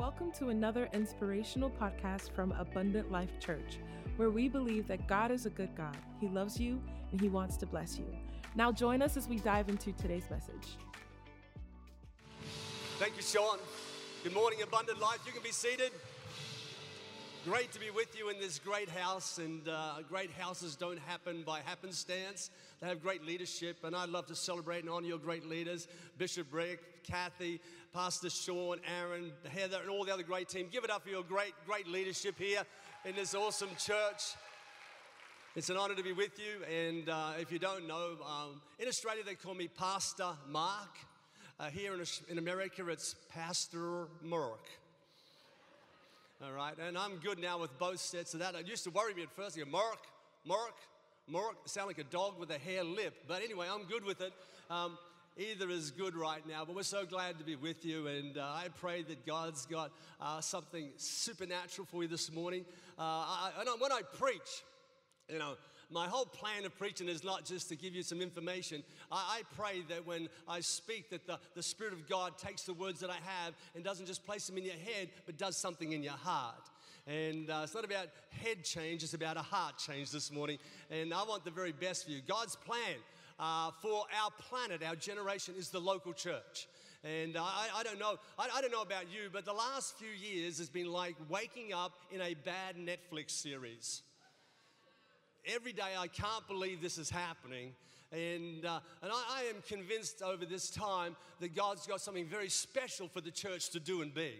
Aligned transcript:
Welcome 0.00 0.32
to 0.38 0.48
another 0.48 0.88
inspirational 0.94 1.68
podcast 1.68 2.30
from 2.30 2.52
Abundant 2.52 3.12
Life 3.12 3.38
Church, 3.38 3.76
where 4.16 4.30
we 4.30 4.48
believe 4.48 4.88
that 4.88 5.06
God 5.06 5.30
is 5.30 5.44
a 5.44 5.50
good 5.50 5.68
God. 5.76 5.94
He 6.18 6.28
loves 6.28 6.58
you 6.58 6.80
and 7.12 7.20
He 7.20 7.28
wants 7.28 7.58
to 7.58 7.66
bless 7.66 7.98
you. 7.98 8.06
Now, 8.54 8.72
join 8.72 9.02
us 9.02 9.18
as 9.18 9.28
we 9.28 9.36
dive 9.36 9.68
into 9.68 9.92
today's 9.92 10.24
message. 10.30 10.78
Thank 12.98 13.14
you, 13.18 13.22
Sean. 13.22 13.58
Good 14.24 14.32
morning, 14.32 14.62
Abundant 14.62 14.98
Life. 15.02 15.18
You 15.26 15.32
can 15.32 15.42
be 15.42 15.52
seated. 15.52 15.92
Great 17.44 17.70
to 17.72 17.80
be 17.80 17.90
with 17.90 18.18
you 18.18 18.30
in 18.30 18.38
this 18.38 18.58
great 18.58 18.88
house, 18.88 19.36
and 19.36 19.68
uh, 19.68 19.96
great 20.08 20.30
houses 20.30 20.76
don't 20.76 20.98
happen 21.00 21.42
by 21.46 21.60
happenstance. 21.60 22.50
They 22.80 22.88
have 22.88 23.02
great 23.02 23.24
leadership, 23.24 23.78
and 23.84 23.94
I'd 23.94 24.08
love 24.08 24.26
to 24.26 24.34
celebrate 24.34 24.80
and 24.80 24.90
honor 24.90 25.06
your 25.06 25.18
great 25.18 25.46
leaders 25.46 25.88
Bishop 26.18 26.46
Rick, 26.52 27.02
Kathy, 27.02 27.60
Pastor 27.92 28.30
Sean, 28.30 28.78
Aaron, 29.00 29.32
Heather, 29.52 29.78
and 29.80 29.90
all 29.90 30.04
the 30.04 30.14
other 30.14 30.22
great 30.22 30.48
team. 30.48 30.68
Give 30.70 30.84
it 30.84 30.90
up 30.90 31.02
for 31.02 31.08
your 31.08 31.24
great, 31.24 31.54
great 31.66 31.88
leadership 31.88 32.36
here 32.38 32.62
in 33.04 33.16
this 33.16 33.34
awesome 33.34 33.70
church. 33.70 34.36
It's 35.56 35.70
an 35.70 35.76
honor 35.76 35.96
to 35.96 36.02
be 36.04 36.12
with 36.12 36.38
you, 36.38 36.64
and 36.72 37.08
uh, 37.08 37.32
if 37.40 37.50
you 37.50 37.58
don't 37.58 37.88
know, 37.88 38.12
um, 38.24 38.60
in 38.78 38.86
Australia 38.86 39.24
they 39.26 39.34
call 39.34 39.54
me 39.54 39.66
Pastor 39.66 40.30
Mark. 40.48 40.98
Uh, 41.58 41.68
here 41.68 41.92
in, 41.92 42.02
in 42.28 42.38
America, 42.38 42.86
it's 42.86 43.16
Pastor 43.28 44.06
Mark. 44.22 44.68
All 46.44 46.52
right, 46.52 46.74
and 46.78 46.96
I'm 46.96 47.16
good 47.16 47.40
now 47.40 47.58
with 47.58 47.76
both 47.80 47.98
sets 47.98 48.34
of 48.34 48.40
that. 48.40 48.54
It 48.54 48.68
used 48.68 48.84
to 48.84 48.90
worry 48.90 49.14
me 49.14 49.24
at 49.24 49.32
first. 49.32 49.56
You 49.56 49.64
go, 49.64 49.70
Mark, 49.72 49.98
Mark, 50.46 50.76
Mark, 51.26 51.56
sound 51.66 51.88
like 51.88 51.98
a 51.98 52.04
dog 52.04 52.38
with 52.38 52.50
a 52.50 52.58
hare 52.58 52.84
lip. 52.84 53.14
But 53.26 53.42
anyway, 53.42 53.66
I'm 53.68 53.84
good 53.84 54.04
with 54.04 54.20
it. 54.20 54.32
Um, 54.70 54.96
either 55.40 55.70
is 55.70 55.90
good 55.90 56.14
right 56.14 56.46
now, 56.46 56.64
but 56.66 56.76
we're 56.76 56.82
so 56.82 57.06
glad 57.06 57.38
to 57.38 57.44
be 57.44 57.56
with 57.56 57.84
you. 57.84 58.08
And 58.08 58.36
uh, 58.36 58.42
I 58.42 58.68
pray 58.78 59.02
that 59.04 59.24
God's 59.24 59.64
got 59.64 59.90
uh, 60.20 60.42
something 60.42 60.90
supernatural 60.96 61.88
for 61.90 62.02
you 62.02 62.08
this 62.08 62.30
morning. 62.30 62.66
Uh, 62.98 63.02
I, 63.02 63.50
when 63.78 63.90
I 63.90 64.02
preach, 64.18 64.62
you 65.30 65.38
know, 65.38 65.54
my 65.90 66.06
whole 66.06 66.26
plan 66.26 66.66
of 66.66 66.76
preaching 66.78 67.08
is 67.08 67.24
not 67.24 67.46
just 67.46 67.70
to 67.70 67.76
give 67.76 67.94
you 67.94 68.02
some 68.02 68.20
information. 68.20 68.82
I, 69.10 69.38
I, 69.38 69.42
pray 69.56 69.82
that 69.88 70.06
when 70.06 70.28
I 70.46 70.60
speak, 70.60 71.08
that 71.08 71.26
the, 71.26 71.38
the 71.54 71.62
Spirit 71.62 71.94
of 71.94 72.06
God 72.06 72.36
takes 72.36 72.62
the 72.62 72.74
words 72.74 73.00
that 73.00 73.10
I 73.10 73.18
have 73.24 73.54
and 73.74 73.82
doesn't 73.82 74.06
just 74.06 74.26
place 74.26 74.46
them 74.46 74.58
in 74.58 74.64
your 74.64 74.74
head, 74.74 75.08
but 75.24 75.38
does 75.38 75.56
something 75.56 75.92
in 75.92 76.02
your 76.02 76.12
heart. 76.12 76.68
And 77.06 77.48
uh, 77.48 77.62
it's 77.64 77.74
not 77.74 77.84
about 77.84 78.08
head 78.44 78.62
change, 78.62 79.02
it's 79.02 79.14
about 79.14 79.38
a 79.38 79.42
heart 79.42 79.78
change 79.78 80.10
this 80.10 80.30
morning. 80.30 80.58
And 80.90 81.14
I 81.14 81.24
want 81.24 81.46
the 81.46 81.50
very 81.50 81.72
best 81.72 82.04
for 82.04 82.10
you. 82.10 82.20
God's 82.28 82.56
plan 82.56 82.98
uh, 83.40 83.72
for 83.82 84.04
our 84.22 84.30
planet, 84.48 84.82
our 84.86 84.94
generation, 84.94 85.54
is 85.58 85.70
the 85.70 85.80
local 85.80 86.12
church. 86.12 86.68
And 87.02 87.36
I, 87.36 87.68
I 87.74 87.82
don't 87.82 87.98
know, 87.98 88.16
I, 88.38 88.48
I, 88.54 88.60
don't 88.60 88.70
know 88.70 88.82
about 88.82 89.04
you, 89.10 89.30
but 89.32 89.46
the 89.46 89.54
last 89.54 89.96
few 89.96 90.10
years 90.10 90.58
has 90.58 90.68
been 90.68 90.92
like 90.92 91.16
waking 91.28 91.72
up 91.72 91.92
in 92.12 92.20
a 92.20 92.34
bad 92.34 92.76
Netflix 92.76 93.30
series 93.30 94.02
every 95.46 95.72
day 95.72 95.96
I 95.98 96.06
can't 96.06 96.46
believe 96.46 96.80
this 96.80 96.98
is 96.98 97.10
happening. 97.10 97.72
And, 98.12 98.64
uh, 98.64 98.80
and 99.02 99.12
I, 99.12 99.40
I 99.40 99.42
am 99.44 99.62
convinced 99.68 100.22
over 100.22 100.44
this 100.44 100.70
time 100.70 101.16
that 101.40 101.54
God's 101.54 101.86
got 101.86 102.00
something 102.00 102.26
very 102.26 102.48
special 102.48 103.08
for 103.08 103.20
the 103.20 103.30
church 103.30 103.70
to 103.70 103.80
do 103.80 104.02
and 104.02 104.12
be. 104.12 104.34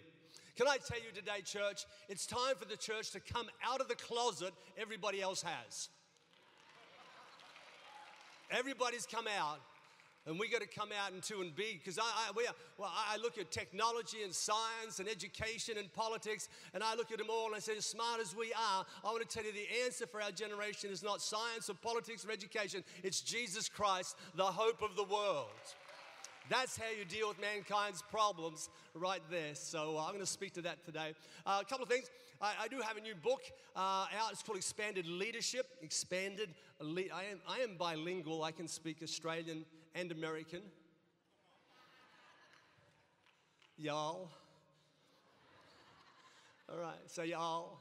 Can 0.56 0.66
I 0.66 0.76
tell 0.84 0.98
you 0.98 1.12
today, 1.14 1.40
church, 1.44 1.84
it's 2.08 2.26
time 2.26 2.56
for 2.58 2.66
the 2.66 2.76
church 2.76 3.12
to 3.12 3.20
come 3.20 3.46
out 3.64 3.80
of 3.80 3.88
the 3.88 3.94
closet 3.94 4.52
everybody 4.76 5.22
else 5.22 5.42
has. 5.42 5.88
Everybody's 8.50 9.06
come 9.06 9.26
out 9.26 9.60
and 10.26 10.38
we 10.38 10.48
got 10.48 10.60
to 10.60 10.66
come 10.66 10.90
out 11.02 11.12
into 11.12 11.40
and 11.40 11.54
be, 11.54 11.80
because 11.82 11.98
I, 11.98 12.02
I, 12.02 12.30
we 12.36 12.46
are, 12.46 12.54
well, 12.78 12.92
I 12.92 13.16
look 13.16 13.38
at 13.38 13.50
technology 13.50 14.18
and 14.22 14.34
science 14.34 14.98
and 14.98 15.08
education 15.08 15.78
and 15.78 15.92
politics, 15.92 16.48
and 16.74 16.84
I 16.84 16.94
look 16.94 17.10
at 17.10 17.18
them 17.18 17.28
all 17.30 17.46
and 17.46 17.56
I 17.56 17.58
say, 17.58 17.76
as 17.76 17.86
smart 17.86 18.20
as 18.20 18.36
we 18.36 18.52
are, 18.52 18.84
I 19.02 19.06
want 19.06 19.28
to 19.28 19.34
tell 19.34 19.44
you 19.44 19.52
the 19.52 19.84
answer 19.84 20.06
for 20.06 20.20
our 20.20 20.30
generation 20.30 20.90
is 20.90 21.02
not 21.02 21.22
science 21.22 21.70
or 21.70 21.74
politics 21.74 22.24
or 22.24 22.30
education, 22.30 22.84
it's 23.02 23.22
Jesus 23.22 23.68
Christ, 23.68 24.16
the 24.34 24.44
hope 24.44 24.82
of 24.82 24.94
the 24.94 25.04
world. 25.04 25.48
That's 26.50 26.76
how 26.76 26.86
you 26.98 27.04
deal 27.04 27.28
with 27.28 27.40
mankind's 27.40 28.02
problems 28.02 28.70
right 28.92 29.22
there. 29.30 29.54
So 29.54 29.96
uh, 29.96 30.02
I'm 30.02 30.08
going 30.08 30.18
to 30.18 30.26
speak 30.26 30.52
to 30.54 30.62
that 30.62 30.84
today. 30.84 31.14
Uh, 31.46 31.60
a 31.62 31.64
couple 31.64 31.84
of 31.84 31.88
things. 31.88 32.10
I, 32.42 32.54
I 32.62 32.68
do 32.68 32.80
have 32.80 32.96
a 32.96 33.00
new 33.00 33.14
book 33.14 33.42
uh, 33.76 34.06
out. 34.18 34.32
It's 34.32 34.42
called 34.42 34.58
Expanded 34.58 35.06
Leadership. 35.06 35.68
Expanded. 35.80 36.50
Le- 36.80 37.02
I, 37.14 37.26
am, 37.30 37.40
I 37.48 37.58
am 37.60 37.76
bilingual. 37.78 38.42
I 38.42 38.50
can 38.50 38.66
speak 38.66 38.96
Australian 39.00 39.64
and 39.94 40.10
American. 40.10 40.62
Y'all. 43.78 44.28
All 46.68 46.80
right. 46.80 46.98
So 47.06 47.22
y'all. 47.22 47.78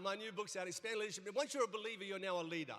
my 0.00 0.14
new 0.14 0.30
book's 0.30 0.54
out. 0.54 0.68
Expanded 0.68 1.00
Leadership. 1.00 1.28
Once 1.34 1.52
you're 1.52 1.64
a 1.64 1.66
believer, 1.66 2.04
you're 2.04 2.20
now 2.20 2.40
a 2.40 2.44
leader. 2.44 2.76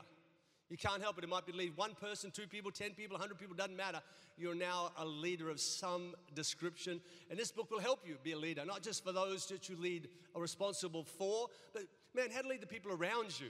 You 0.74 0.78
can't 0.78 1.04
help 1.04 1.20
it. 1.20 1.24
It 1.24 1.30
might 1.30 1.46
be 1.46 1.52
lead 1.52 1.78
one 1.78 1.94
person, 1.94 2.32
two 2.32 2.48
people, 2.48 2.72
10 2.72 2.96
people, 2.96 3.14
100 3.14 3.38
people, 3.38 3.56
doesn't 3.56 3.78
matter. 3.78 4.00
You're 4.40 4.56
now 4.56 4.92
a 4.98 5.06
leader 5.06 5.52
of 5.52 5.60
some 5.60 6.16
description. 6.34 7.00
And 7.30 7.38
this 7.38 7.52
book 7.52 7.70
will 7.70 7.80
help 7.80 8.00
you 8.08 8.18
be 8.24 8.32
a 8.32 8.40
leader, 8.40 8.66
not 8.66 8.82
just 8.82 9.04
for 9.04 9.12
those 9.12 9.46
that 9.50 9.70
you 9.70 9.76
lead 9.76 10.10
are 10.34 10.42
responsible 10.42 11.04
for, 11.04 11.50
but 11.74 11.84
man, 12.16 12.32
how 12.32 12.42
to 12.42 12.48
lead 12.48 12.60
the 12.60 12.66
people 12.66 12.92
around 12.92 13.40
you. 13.40 13.50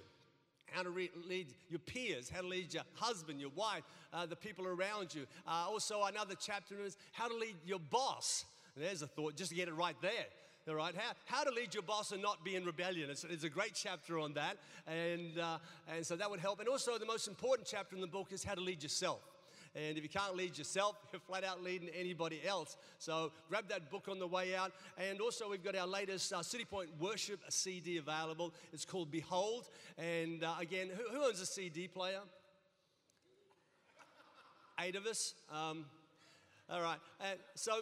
How 0.66 0.84
to 0.84 0.90
re- 0.90 1.12
lead 1.26 1.48
your 1.70 1.80
peers, 1.80 2.30
how 2.30 2.42
to 2.42 2.48
lead 2.48 2.74
your 2.74 2.84
husband, 2.96 3.40
your 3.40 3.52
wife, 3.56 3.84
uh, 4.12 4.26
the 4.26 4.36
people 4.36 4.68
around 4.68 5.16
you. 5.16 5.26
Uh, 5.48 5.68
also, 5.70 6.04
another 6.04 6.36
chapter 6.38 6.76
is 6.84 6.98
how 7.14 7.30
to 7.30 7.38
lead 7.38 7.56
your 7.66 7.80
boss. 7.80 8.44
There's 8.76 9.02
a 9.02 9.08
thought, 9.08 9.38
just 9.38 9.52
to 9.52 9.56
get 9.56 9.70
it 9.70 9.76
right 9.76 9.96
there 10.02 10.26
all 10.68 10.76
right? 10.76 10.96
How, 10.96 11.14
how 11.26 11.44
to 11.44 11.52
lead 11.52 11.74
your 11.74 11.84
boss 11.84 12.12
and 12.12 12.22
not 12.22 12.44
be 12.46 12.56
in 12.56 12.64
rebellion. 12.64 13.10
It's, 13.10 13.24
it's 13.26 13.44
a 13.44 13.50
great 13.50 13.74
chapter 13.74 14.18
on 14.18 14.34
that. 14.34 14.58
And, 14.88 15.38
uh, 15.38 15.58
and 15.94 16.06
so 16.06 16.16
that 16.16 16.30
would 16.30 16.40
help. 16.40 16.60
And 16.60 16.70
also, 16.70 16.98
the 16.98 17.06
most 17.06 17.28
important 17.28 17.68
chapter 17.68 17.96
in 17.96 18.02
the 18.02 18.08
book 18.08 18.28
is 18.32 18.44
how 18.44 18.54
to 18.54 18.62
lead 18.62 18.82
yourself. 18.82 19.20
And 19.76 19.98
if 19.98 20.04
you 20.04 20.10
can't 20.10 20.36
lead 20.36 20.58
yourself, 20.58 20.96
you're 21.12 21.20
flat 21.20 21.44
out 21.44 21.64
leading 21.64 21.90
anybody 21.90 22.40
else. 22.48 22.78
So 23.00 23.32
grab 23.50 23.68
that 23.70 23.90
book 23.90 24.08
on 24.10 24.20
the 24.20 24.28
way 24.28 24.56
out. 24.56 24.72
And 24.98 25.20
also, 25.20 25.50
we've 25.50 25.64
got 25.64 25.76
our 25.76 25.88
latest 25.88 26.32
uh, 26.32 26.38
Citipointe 26.40 26.88
Worship 27.00 27.42
CD 27.50 27.98
available. 27.98 28.54
It's 28.72 28.86
called 28.86 29.12
Behold. 29.12 29.68
And 29.98 30.44
uh, 30.44 30.54
again, 30.60 30.90
who, 30.96 31.18
who, 31.18 31.26
owns 31.26 31.42
a 31.42 31.46
CD 31.46 31.88
player? 31.88 32.20
Eight 34.80 34.96
of 34.96 35.06
us. 35.06 35.34
Um, 35.52 35.86
all 36.70 36.82
right. 36.82 37.00
And 37.20 37.38
so 37.56 37.82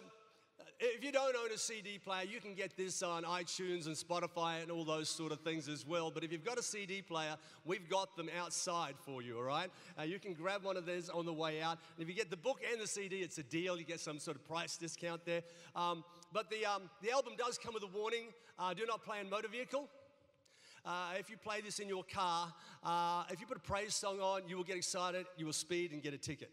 if 0.80 1.04
you 1.04 1.12
don't 1.12 1.34
own 1.36 1.52
a 1.52 1.58
CD 1.58 1.98
player, 1.98 2.24
you 2.24 2.40
can 2.40 2.54
get 2.54 2.76
this 2.76 3.02
on 3.02 3.24
iTunes 3.24 3.86
and 3.86 3.94
Spotify 3.94 4.62
and 4.62 4.70
all 4.70 4.84
those 4.84 5.08
sort 5.08 5.32
of 5.32 5.40
things 5.40 5.68
as 5.68 5.86
well. 5.86 6.10
But 6.10 6.24
if 6.24 6.32
you've 6.32 6.44
got 6.44 6.58
a 6.58 6.62
CD 6.62 7.02
player, 7.02 7.36
we've 7.64 7.88
got 7.88 8.16
them 8.16 8.28
outside 8.40 8.94
for 9.04 9.22
you, 9.22 9.36
all 9.38 9.44
right? 9.44 9.70
Uh, 9.98 10.02
you 10.02 10.18
can 10.18 10.34
grab 10.34 10.64
one 10.64 10.76
of 10.76 10.86
these 10.86 11.08
on 11.08 11.26
the 11.26 11.32
way 11.32 11.62
out. 11.62 11.78
And 11.96 12.02
if 12.02 12.08
you 12.08 12.14
get 12.14 12.30
the 12.30 12.36
book 12.36 12.60
and 12.70 12.80
the 12.80 12.86
CD, 12.86 13.16
it's 13.20 13.38
a 13.38 13.42
deal. 13.42 13.78
You 13.78 13.84
get 13.84 14.00
some 14.00 14.18
sort 14.18 14.36
of 14.36 14.44
price 14.46 14.76
discount 14.76 15.24
there. 15.24 15.42
Um, 15.74 16.04
but 16.32 16.50
the, 16.50 16.66
um, 16.66 16.90
the 17.02 17.10
album 17.10 17.34
does 17.36 17.58
come 17.58 17.74
with 17.74 17.82
a 17.82 17.98
warning 17.98 18.28
uh, 18.58 18.74
do 18.74 18.86
not 18.86 19.02
play 19.02 19.20
in 19.20 19.28
motor 19.28 19.48
vehicle. 19.48 19.88
Uh, 20.84 21.12
if 21.18 21.30
you 21.30 21.36
play 21.36 21.60
this 21.60 21.78
in 21.78 21.88
your 21.88 22.04
car, 22.04 22.52
uh, 22.82 23.24
if 23.30 23.40
you 23.40 23.46
put 23.46 23.56
a 23.56 23.60
praise 23.60 23.94
song 23.94 24.20
on, 24.20 24.48
you 24.48 24.56
will 24.56 24.64
get 24.64 24.76
excited, 24.76 25.26
you 25.36 25.46
will 25.46 25.52
speed 25.52 25.92
and 25.92 26.02
get 26.02 26.12
a 26.12 26.18
ticket. 26.18 26.50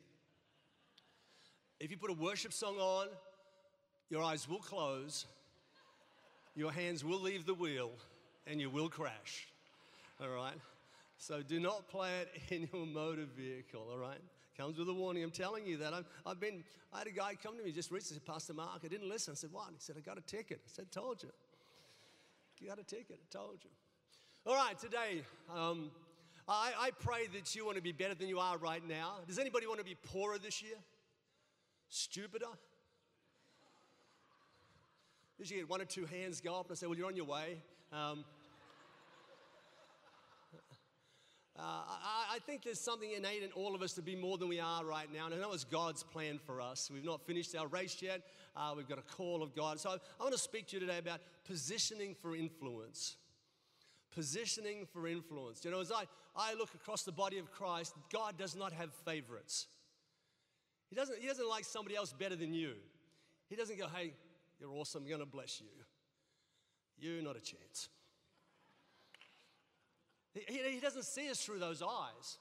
If 1.79 1.91
you 1.91 1.97
put 1.97 2.11
a 2.11 2.13
worship 2.13 2.53
song 2.53 2.77
on, 2.77 3.07
your 4.09 4.23
eyes 4.23 4.47
will 4.49 4.59
close, 4.59 5.25
your 6.55 6.71
hands 6.71 7.03
will 7.03 7.21
leave 7.21 7.45
the 7.45 7.53
wheel, 7.53 7.91
and 8.47 8.59
you 8.59 8.69
will 8.69 8.89
crash. 8.89 9.47
All 10.21 10.29
right? 10.29 10.55
So 11.17 11.41
do 11.41 11.59
not 11.59 11.87
play 11.89 12.09
it 12.21 12.41
in 12.53 12.69
your 12.71 12.85
motor 12.85 13.25
vehicle, 13.37 13.87
all 13.91 13.97
right? 13.97 14.21
Comes 14.57 14.77
with 14.77 14.89
a 14.89 14.93
warning. 14.93 15.23
I'm 15.23 15.31
telling 15.31 15.65
you 15.65 15.77
that. 15.77 15.93
I've, 15.93 16.05
I've 16.25 16.39
been, 16.39 16.63
I 16.91 16.99
had 16.99 17.07
a 17.07 17.11
guy 17.11 17.35
come 17.41 17.57
to 17.57 17.63
me 17.63 17.71
just 17.71 17.91
recently, 17.91 18.21
Pastor 18.25 18.53
Mark, 18.53 18.81
I 18.83 18.87
didn't 18.87 19.07
listen. 19.07 19.31
I 19.31 19.35
said, 19.35 19.51
what? 19.53 19.67
He 19.69 19.77
said, 19.79 19.95
I 19.97 20.01
got 20.01 20.17
a 20.17 20.21
ticket. 20.21 20.59
I 20.65 20.69
said, 20.69 20.91
told 20.91 21.23
you. 21.23 21.29
You 22.59 22.67
got 22.67 22.79
a 22.79 22.83
ticket. 22.83 23.19
I 23.21 23.37
told 23.37 23.59
you. 23.63 23.69
All 24.45 24.55
right, 24.55 24.77
today, 24.77 25.23
um, 25.53 25.91
I, 26.47 26.71
I 26.77 26.91
pray 26.99 27.27
that 27.33 27.55
you 27.55 27.65
want 27.65 27.77
to 27.77 27.83
be 27.83 27.91
better 27.91 28.15
than 28.15 28.27
you 28.27 28.39
are 28.39 28.57
right 28.57 28.85
now. 28.85 29.17
Does 29.27 29.39
anybody 29.39 29.67
want 29.67 29.79
to 29.79 29.85
be 29.85 29.95
poorer 29.95 30.37
this 30.37 30.61
year? 30.61 30.75
Stupider? 31.89 32.47
Usually 35.39 35.61
get 35.61 35.69
one 35.69 35.79
or 35.79 35.85
two 35.85 36.05
hands 36.05 36.41
go 36.41 36.59
up 36.59 36.65
and 36.65 36.73
I 36.73 36.75
say, 36.75 36.85
well, 36.85 36.97
you're 36.97 37.07
on 37.07 37.15
your 37.15 37.25
way. 37.25 37.61
Um, 37.93 38.25
Uh, 41.57 41.61
I, 41.61 42.35
I, 42.35 42.39
think 42.39 42.63
there's 42.63 42.79
something 42.79 43.11
innate 43.11 43.43
in 43.43 43.51
all 43.51 43.75
of 43.75 43.81
us 43.81 43.91
to 43.95 44.01
be 44.01 44.15
more 44.15 44.37
than 44.37 44.47
we 44.47 44.61
are 44.61 44.85
right 44.85 45.11
now. 45.11 45.25
And 45.25 45.35
I 45.35 45.39
know 45.39 45.51
it's 45.51 45.65
God's 45.65 46.03
plan 46.03 46.39
for 46.45 46.61
us. 46.61 46.89
We've 46.89 47.03
not 47.03 47.27
finished 47.27 47.53
our 47.53 47.67
race 47.67 48.01
yet. 48.01 48.21
Uh, 48.55 48.75
we've 48.77 48.87
got 48.87 48.97
a 48.97 49.15
call 49.17 49.43
of 49.43 49.53
God. 49.53 49.77
So 49.77 49.89
I, 49.89 49.93
I 49.93 50.23
want 50.23 50.31
to 50.31 50.39
speak 50.39 50.67
to 50.67 50.77
you 50.77 50.79
today 50.79 50.99
about 50.99 51.19
positioning 51.43 52.15
for 52.15 52.33
influence. 52.33 53.17
Positioning 54.15 54.87
for 54.93 55.05
influence. 55.05 55.65
You 55.65 55.71
know, 55.71 55.81
as 55.81 55.91
I, 55.91 56.05
I 56.33 56.53
look 56.53 56.73
across 56.75 57.03
the 57.03 57.11
body 57.11 57.39
of 57.39 57.51
Christ, 57.51 57.93
God 58.09 58.37
does 58.37 58.55
not 58.55 58.71
have 58.71 58.93
favorites. 59.03 59.67
He 60.89 60.95
doesn't, 60.95 61.19
he 61.19 61.27
doesn't 61.27 61.49
like 61.49 61.65
somebody 61.65 61.97
else 61.97 62.13
better 62.13 62.37
than 62.37 62.53
you. 62.53 62.75
He 63.49 63.57
doesn't 63.57 63.77
go, 63.77 63.87
hey, 63.93 64.13
you're 64.59 64.71
awesome. 64.71 65.03
I'm 65.03 65.09
going 65.09 65.19
to 65.19 65.25
bless 65.25 65.61
you. 65.61 65.67
You, 66.97 67.21
not 67.21 67.37
a 67.37 67.41
chance. 67.41 67.89
He, 70.33 70.59
he 70.73 70.79
doesn't 70.79 71.05
see 71.05 71.29
us 71.29 71.39
through 71.39 71.59
those 71.59 71.81
eyes. 71.81 72.37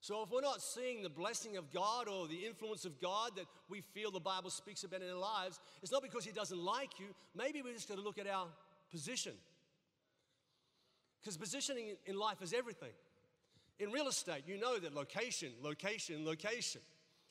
So 0.00 0.22
if 0.22 0.30
we're 0.30 0.42
not 0.42 0.60
seeing 0.60 1.02
the 1.02 1.08
blessing 1.08 1.56
of 1.56 1.72
God 1.72 2.08
or 2.08 2.28
the 2.28 2.44
influence 2.44 2.84
of 2.84 3.00
God 3.00 3.36
that 3.36 3.46
we 3.70 3.80
feel 3.80 4.10
the 4.10 4.20
Bible 4.20 4.50
speaks 4.50 4.84
about 4.84 5.00
in 5.00 5.08
our 5.08 5.16
lives, 5.16 5.60
it's 5.82 5.92
not 5.92 6.02
because 6.02 6.24
He 6.24 6.32
doesn't 6.32 6.58
like 6.58 6.98
you. 6.98 7.06
Maybe 7.34 7.62
we 7.62 7.72
just 7.72 7.88
got 7.88 7.96
to 7.96 8.02
look 8.02 8.18
at 8.18 8.26
our 8.26 8.46
position. 8.90 9.32
Because 11.20 11.38
positioning 11.38 11.96
in 12.04 12.18
life 12.18 12.42
is 12.42 12.52
everything. 12.52 12.92
In 13.78 13.90
real 13.90 14.08
estate, 14.08 14.42
you 14.46 14.58
know 14.58 14.78
that 14.78 14.94
location, 14.94 15.52
location, 15.62 16.24
location. 16.24 16.82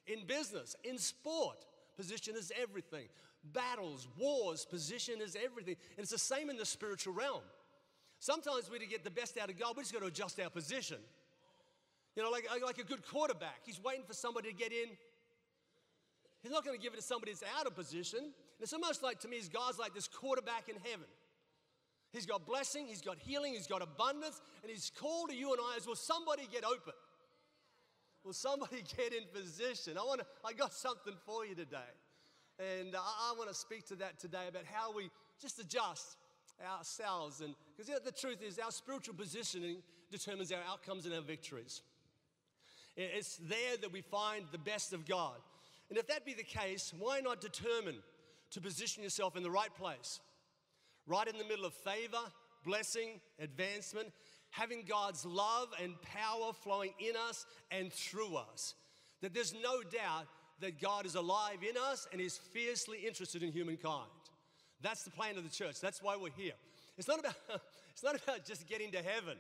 In 0.07 0.25
business, 0.25 0.75
in 0.83 0.97
sport, 0.97 1.63
position 1.95 2.35
is 2.35 2.51
everything. 2.59 3.07
Battles, 3.51 4.07
wars, 4.17 4.65
position 4.65 5.15
is 5.21 5.35
everything. 5.35 5.75
And 5.97 6.03
it's 6.03 6.11
the 6.11 6.17
same 6.17 6.49
in 6.49 6.57
the 6.57 6.65
spiritual 6.65 7.13
realm. 7.13 7.41
Sometimes 8.19 8.69
we 8.71 8.79
to 8.79 8.87
get 8.87 9.03
the 9.03 9.11
best 9.11 9.37
out 9.37 9.49
of 9.49 9.59
God, 9.59 9.75
we 9.75 9.83
just 9.83 9.93
got 9.93 9.99
to 9.99 10.07
adjust 10.07 10.39
our 10.39 10.49
position. 10.49 10.97
You 12.15 12.23
know, 12.23 12.29
like, 12.29 12.47
like 12.63 12.77
a 12.77 12.83
good 12.83 13.05
quarterback, 13.05 13.61
he's 13.65 13.83
waiting 13.83 14.03
for 14.07 14.13
somebody 14.13 14.49
to 14.49 14.55
get 14.55 14.71
in. 14.71 14.89
He's 16.41 16.51
not 16.51 16.63
going 16.63 16.77
to 16.77 16.81
give 16.81 16.93
it 16.93 16.97
to 16.97 17.01
somebody 17.01 17.31
that's 17.31 17.43
out 17.57 17.67
of 17.67 17.75
position. 17.75 18.19
And 18.19 18.61
it's 18.61 18.73
almost 18.73 19.01
like, 19.01 19.19
to 19.21 19.27
me, 19.27 19.41
God's 19.51 19.79
like 19.79 19.93
this 19.93 20.07
quarterback 20.07 20.69
in 20.69 20.75
heaven. 20.83 21.07
He's 22.11 22.27
got 22.27 22.45
blessing, 22.45 22.85
he's 22.85 23.01
got 23.01 23.17
healing, 23.17 23.53
he's 23.53 23.65
got 23.65 23.81
abundance, 23.81 24.39
and 24.61 24.71
he's 24.71 24.91
called 24.95 25.31
to 25.31 25.35
you 25.35 25.51
and 25.51 25.59
I 25.73 25.77
as 25.77 25.87
will 25.87 25.95
somebody 25.95 26.43
get 26.51 26.63
open? 26.63 26.93
Will 28.23 28.33
somebody 28.33 28.83
get 28.97 29.13
in 29.13 29.23
position? 29.33 29.97
I 29.97 30.03
want 30.03 30.19
to, 30.19 30.25
I 30.45 30.53
got 30.53 30.73
something 30.73 31.15
for 31.25 31.45
you 31.45 31.55
today. 31.55 31.79
And 32.59 32.95
I, 32.95 33.33
want 33.37 33.49
to 33.49 33.55
speak 33.55 33.87
to 33.87 33.95
that 33.95 34.19
today 34.19 34.47
about 34.47 34.63
how 34.65 34.93
we 34.93 35.09
just 35.41 35.59
adjust 35.59 36.17
ourselves. 36.77 37.41
And 37.41 37.55
because 37.75 37.89
you 37.89 37.95
know, 37.95 38.01
the 38.03 38.11
truth 38.11 38.43
is, 38.43 38.59
our 38.59 38.71
spiritual 38.71 39.15
positioning 39.15 39.77
determines 40.11 40.51
our 40.51 40.61
outcomes 40.69 41.05
and 41.05 41.13
our 41.15 41.21
victories. 41.21 41.81
It's 42.95 43.37
there 43.37 43.77
that 43.81 43.91
we 43.91 44.01
find 44.01 44.45
the 44.51 44.59
best 44.59 44.93
of 44.93 45.07
God. 45.07 45.37
And 45.89 45.97
if 45.97 46.07
that 46.07 46.25
be 46.25 46.33
the 46.33 46.43
case, 46.43 46.93
why 46.97 47.21
not 47.21 47.41
determine 47.41 47.97
to 48.51 48.61
position 48.61 49.01
yourself 49.03 49.35
in 49.35 49.41
the 49.41 49.49
right 49.49 49.73
place? 49.73 50.19
right 51.05 51.27
in 51.27 51.37
the 51.37 51.43
middle 51.43 51.65
of 51.65 51.73
favor, 51.73 52.19
blessing, 52.65 53.19
advancement, 53.39 54.11
having 54.51 54.83
God's 54.87 55.25
love 55.25 55.69
and 55.81 55.99
power 56.01 56.53
flowing 56.53 56.93
in 56.99 57.15
us 57.29 57.45
and 57.71 57.91
through 57.91 58.35
us. 58.35 58.75
That 59.21 59.33
there's 59.33 59.53
no 59.53 59.81
doubt 59.81 60.27
that 60.63 60.81
God 60.81 61.05
is 61.05 61.15
alive 61.15 61.59
in 61.67 61.75
us 61.77 62.07
and 62.11 62.21
is 62.21 62.37
fiercely 62.37 62.99
interested 63.05 63.43
in 63.43 63.51
humankind. 63.51 64.09
That's 64.81 65.03
the 65.03 65.11
plan 65.11 65.37
of 65.37 65.43
the 65.43 65.49
church. 65.49 65.79
That's 65.81 66.01
why 66.01 66.15
we're 66.15 66.31
here. 66.35 66.53
It's 66.97 67.07
not 67.07 67.19
about, 67.19 67.35
it's 67.91 68.03
not 68.03 68.15
about 68.15 68.45
just 68.45 68.67
getting 68.67 68.91
to 68.91 69.01
heaven. 69.03 69.37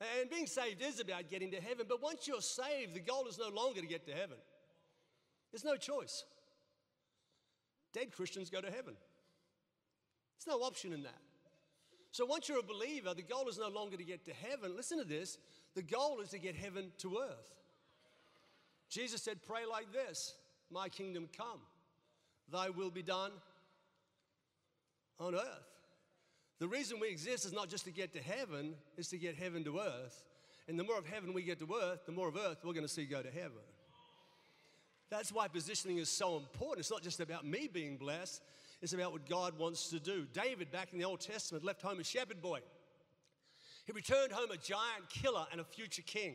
And 0.00 0.28
being 0.28 0.46
saved 0.46 0.82
is 0.82 1.00
about 1.00 1.30
getting 1.30 1.52
to 1.52 1.60
heaven, 1.60 1.86
but 1.88 2.02
once 2.02 2.28
you're 2.28 2.40
saved, 2.40 2.94
the 2.94 3.00
goal 3.00 3.26
is 3.28 3.38
no 3.38 3.48
longer 3.48 3.80
to 3.80 3.86
get 3.86 4.04
to 4.06 4.12
heaven. 4.12 4.36
There's 5.52 5.64
no 5.64 5.76
choice. 5.76 6.24
Dead 7.94 8.12
Christians 8.12 8.50
go 8.50 8.60
to 8.60 8.70
heaven. 8.70 8.94
There's 10.36 10.54
no 10.54 10.62
option 10.64 10.92
in 10.92 11.02
that. 11.04 11.20
So 12.10 12.26
once 12.26 12.48
you're 12.48 12.58
a 12.58 12.62
believer, 12.62 13.14
the 13.14 13.22
goal 13.22 13.48
is 13.48 13.58
no 13.58 13.68
longer 13.68 13.96
to 13.96 14.04
get 14.04 14.24
to 14.26 14.32
heaven. 14.34 14.76
Listen 14.76 14.98
to 14.98 15.04
this 15.04 15.38
the 15.74 15.82
goal 15.82 16.20
is 16.20 16.30
to 16.30 16.38
get 16.38 16.56
heaven 16.56 16.90
to 16.98 17.18
earth. 17.18 17.54
Jesus 18.88 19.22
said, 19.22 19.38
Pray 19.46 19.66
like 19.70 19.92
this 19.92 20.34
My 20.70 20.88
kingdom 20.88 21.28
come, 21.36 21.60
thy 22.50 22.70
will 22.70 22.90
be 22.90 23.02
done 23.02 23.32
on 25.18 25.34
earth. 25.34 25.76
The 26.58 26.68
reason 26.68 26.98
we 27.00 27.08
exist 27.08 27.44
is 27.44 27.52
not 27.52 27.68
just 27.68 27.84
to 27.84 27.90
get 27.90 28.14
to 28.14 28.22
heaven, 28.22 28.74
it's 28.96 29.08
to 29.08 29.18
get 29.18 29.36
heaven 29.36 29.62
to 29.64 29.78
earth. 29.78 30.24
And 30.68 30.78
the 30.78 30.84
more 30.84 30.98
of 30.98 31.06
heaven 31.06 31.32
we 31.32 31.42
get 31.42 31.58
to 31.60 31.68
earth, 31.82 32.06
the 32.06 32.12
more 32.12 32.28
of 32.28 32.36
earth 32.36 32.58
we're 32.64 32.72
going 32.72 32.86
to 32.86 32.92
see 32.92 33.04
go 33.04 33.22
to 33.22 33.30
heaven. 33.30 33.62
That's 35.10 35.30
why 35.30 35.48
positioning 35.48 35.98
is 35.98 36.08
so 36.08 36.36
important. 36.36 36.80
It's 36.80 36.90
not 36.90 37.02
just 37.02 37.20
about 37.20 37.46
me 37.46 37.68
being 37.72 37.96
blessed, 37.96 38.42
it's 38.82 38.92
about 38.92 39.12
what 39.12 39.28
God 39.28 39.58
wants 39.58 39.90
to 39.90 40.00
do. 40.00 40.26
David, 40.32 40.70
back 40.72 40.92
in 40.92 40.98
the 40.98 41.04
Old 41.04 41.20
Testament, 41.20 41.64
left 41.64 41.82
home 41.82 42.00
a 42.00 42.04
shepherd 42.04 42.42
boy. 42.42 42.60
He 43.84 43.92
returned 43.92 44.32
home 44.32 44.50
a 44.50 44.56
giant 44.56 45.08
killer 45.08 45.46
and 45.52 45.60
a 45.60 45.64
future 45.64 46.02
king. 46.02 46.34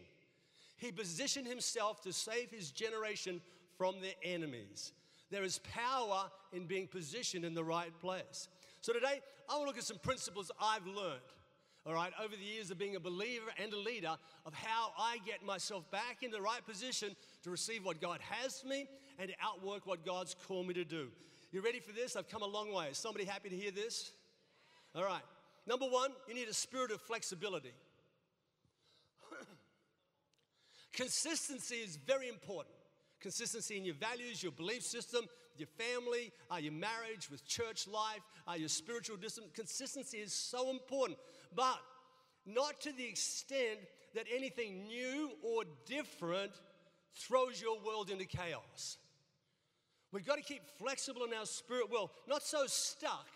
He 0.82 0.92
positioned 0.92 1.46
himself 1.46 2.02
to 2.02 2.12
save 2.12 2.50
his 2.50 2.72
generation 2.72 3.40
from 3.78 4.02
their 4.02 4.16
enemies. 4.24 4.94
There 5.30 5.44
is 5.44 5.60
power 5.60 6.24
in 6.54 6.66
being 6.66 6.88
positioned 6.88 7.46
in 7.46 7.54
the 7.54 7.64
right 7.64 7.94
place. 8.00 8.48
So 8.82 8.92
today, 8.92 9.22
I 9.48 9.54
want 9.54 9.66
to 9.66 9.68
look 9.68 9.78
at 9.78 9.84
some 9.84 10.00
principles 10.00 10.50
I've 10.60 10.88
learned, 10.88 11.22
all 11.86 11.94
right, 11.94 12.12
over 12.20 12.36
the 12.36 12.44
years 12.44 12.72
of 12.72 12.80
being 12.80 12.96
a 12.96 13.00
believer 13.00 13.52
and 13.62 13.72
a 13.72 13.78
leader, 13.78 14.18
of 14.44 14.56
how 14.56 14.92
I 14.98 15.20
get 15.24 15.46
myself 15.46 15.90
back 15.92 16.24
in 16.24 16.32
the 16.32 16.42
right 16.42 16.66
position 16.66 17.16
to 17.44 17.52
receive 17.52 17.86
what 17.86 18.02
God 18.02 18.20
has 18.22 18.62
for 18.62 18.68
me 18.68 18.88
and 19.20 19.30
to 19.30 19.36
outwork 19.40 19.86
what 19.86 20.04
God's 20.04 20.36
called 20.48 20.68
me 20.68 20.74
to 20.74 20.84
do. 20.84 21.10
You 21.52 21.62
ready 21.62 21.80
for 21.80 21.94
this? 21.94 22.16
I've 22.16 22.28
come 22.28 22.42
a 22.42 22.48
long 22.48 22.74
way. 22.74 22.88
Is 22.88 22.98
somebody 22.98 23.26
happy 23.26 23.50
to 23.50 23.56
hear 23.56 23.72
this? 23.72 24.14
All 24.96 25.04
right. 25.04 25.22
Number 25.68 25.86
one, 25.86 26.10
you 26.28 26.34
need 26.34 26.48
a 26.48 26.56
spirit 26.56 26.90
of 26.90 27.02
flexibility. 27.02 27.74
Consistency 31.02 31.78
is 31.78 31.96
very 31.96 32.30
important. 32.30 32.76
Consistency 33.20 33.76
in 33.76 33.84
your 33.84 33.96
values, 33.96 34.44
your 34.44 34.52
belief 34.52 34.84
system, 34.84 35.26
your 35.58 35.68
family, 35.68 36.32
uh, 36.52 36.58
your 36.58 36.74
marriage, 36.74 37.28
with 37.32 37.44
church 37.44 37.88
life, 37.88 38.22
uh, 38.48 38.54
your 38.54 38.70
spiritual 38.70 39.18
discipline. 39.18 39.52
Consistency 39.56 40.20
is 40.20 40.32
so 40.32 40.70
important, 40.70 41.18
but 41.56 41.80
not 42.46 42.80
to 42.82 42.92
the 42.92 43.04
extent 43.04 43.80
that 44.14 44.26
anything 44.32 44.86
new 44.86 45.32
or 45.42 45.64
different 45.88 46.52
throws 47.16 47.60
your 47.60 47.80
world 47.84 48.12
into 48.12 48.26
chaos. 48.26 49.00
We've 50.12 50.24
got 50.26 50.38
to 50.38 50.44
keep 50.44 50.62
flexible 50.78 51.24
in 51.24 51.34
our 51.34 51.48
spirit 51.48 51.90
will, 51.90 52.12
not 52.28 52.44
so 52.44 52.68
stuck 52.68 53.28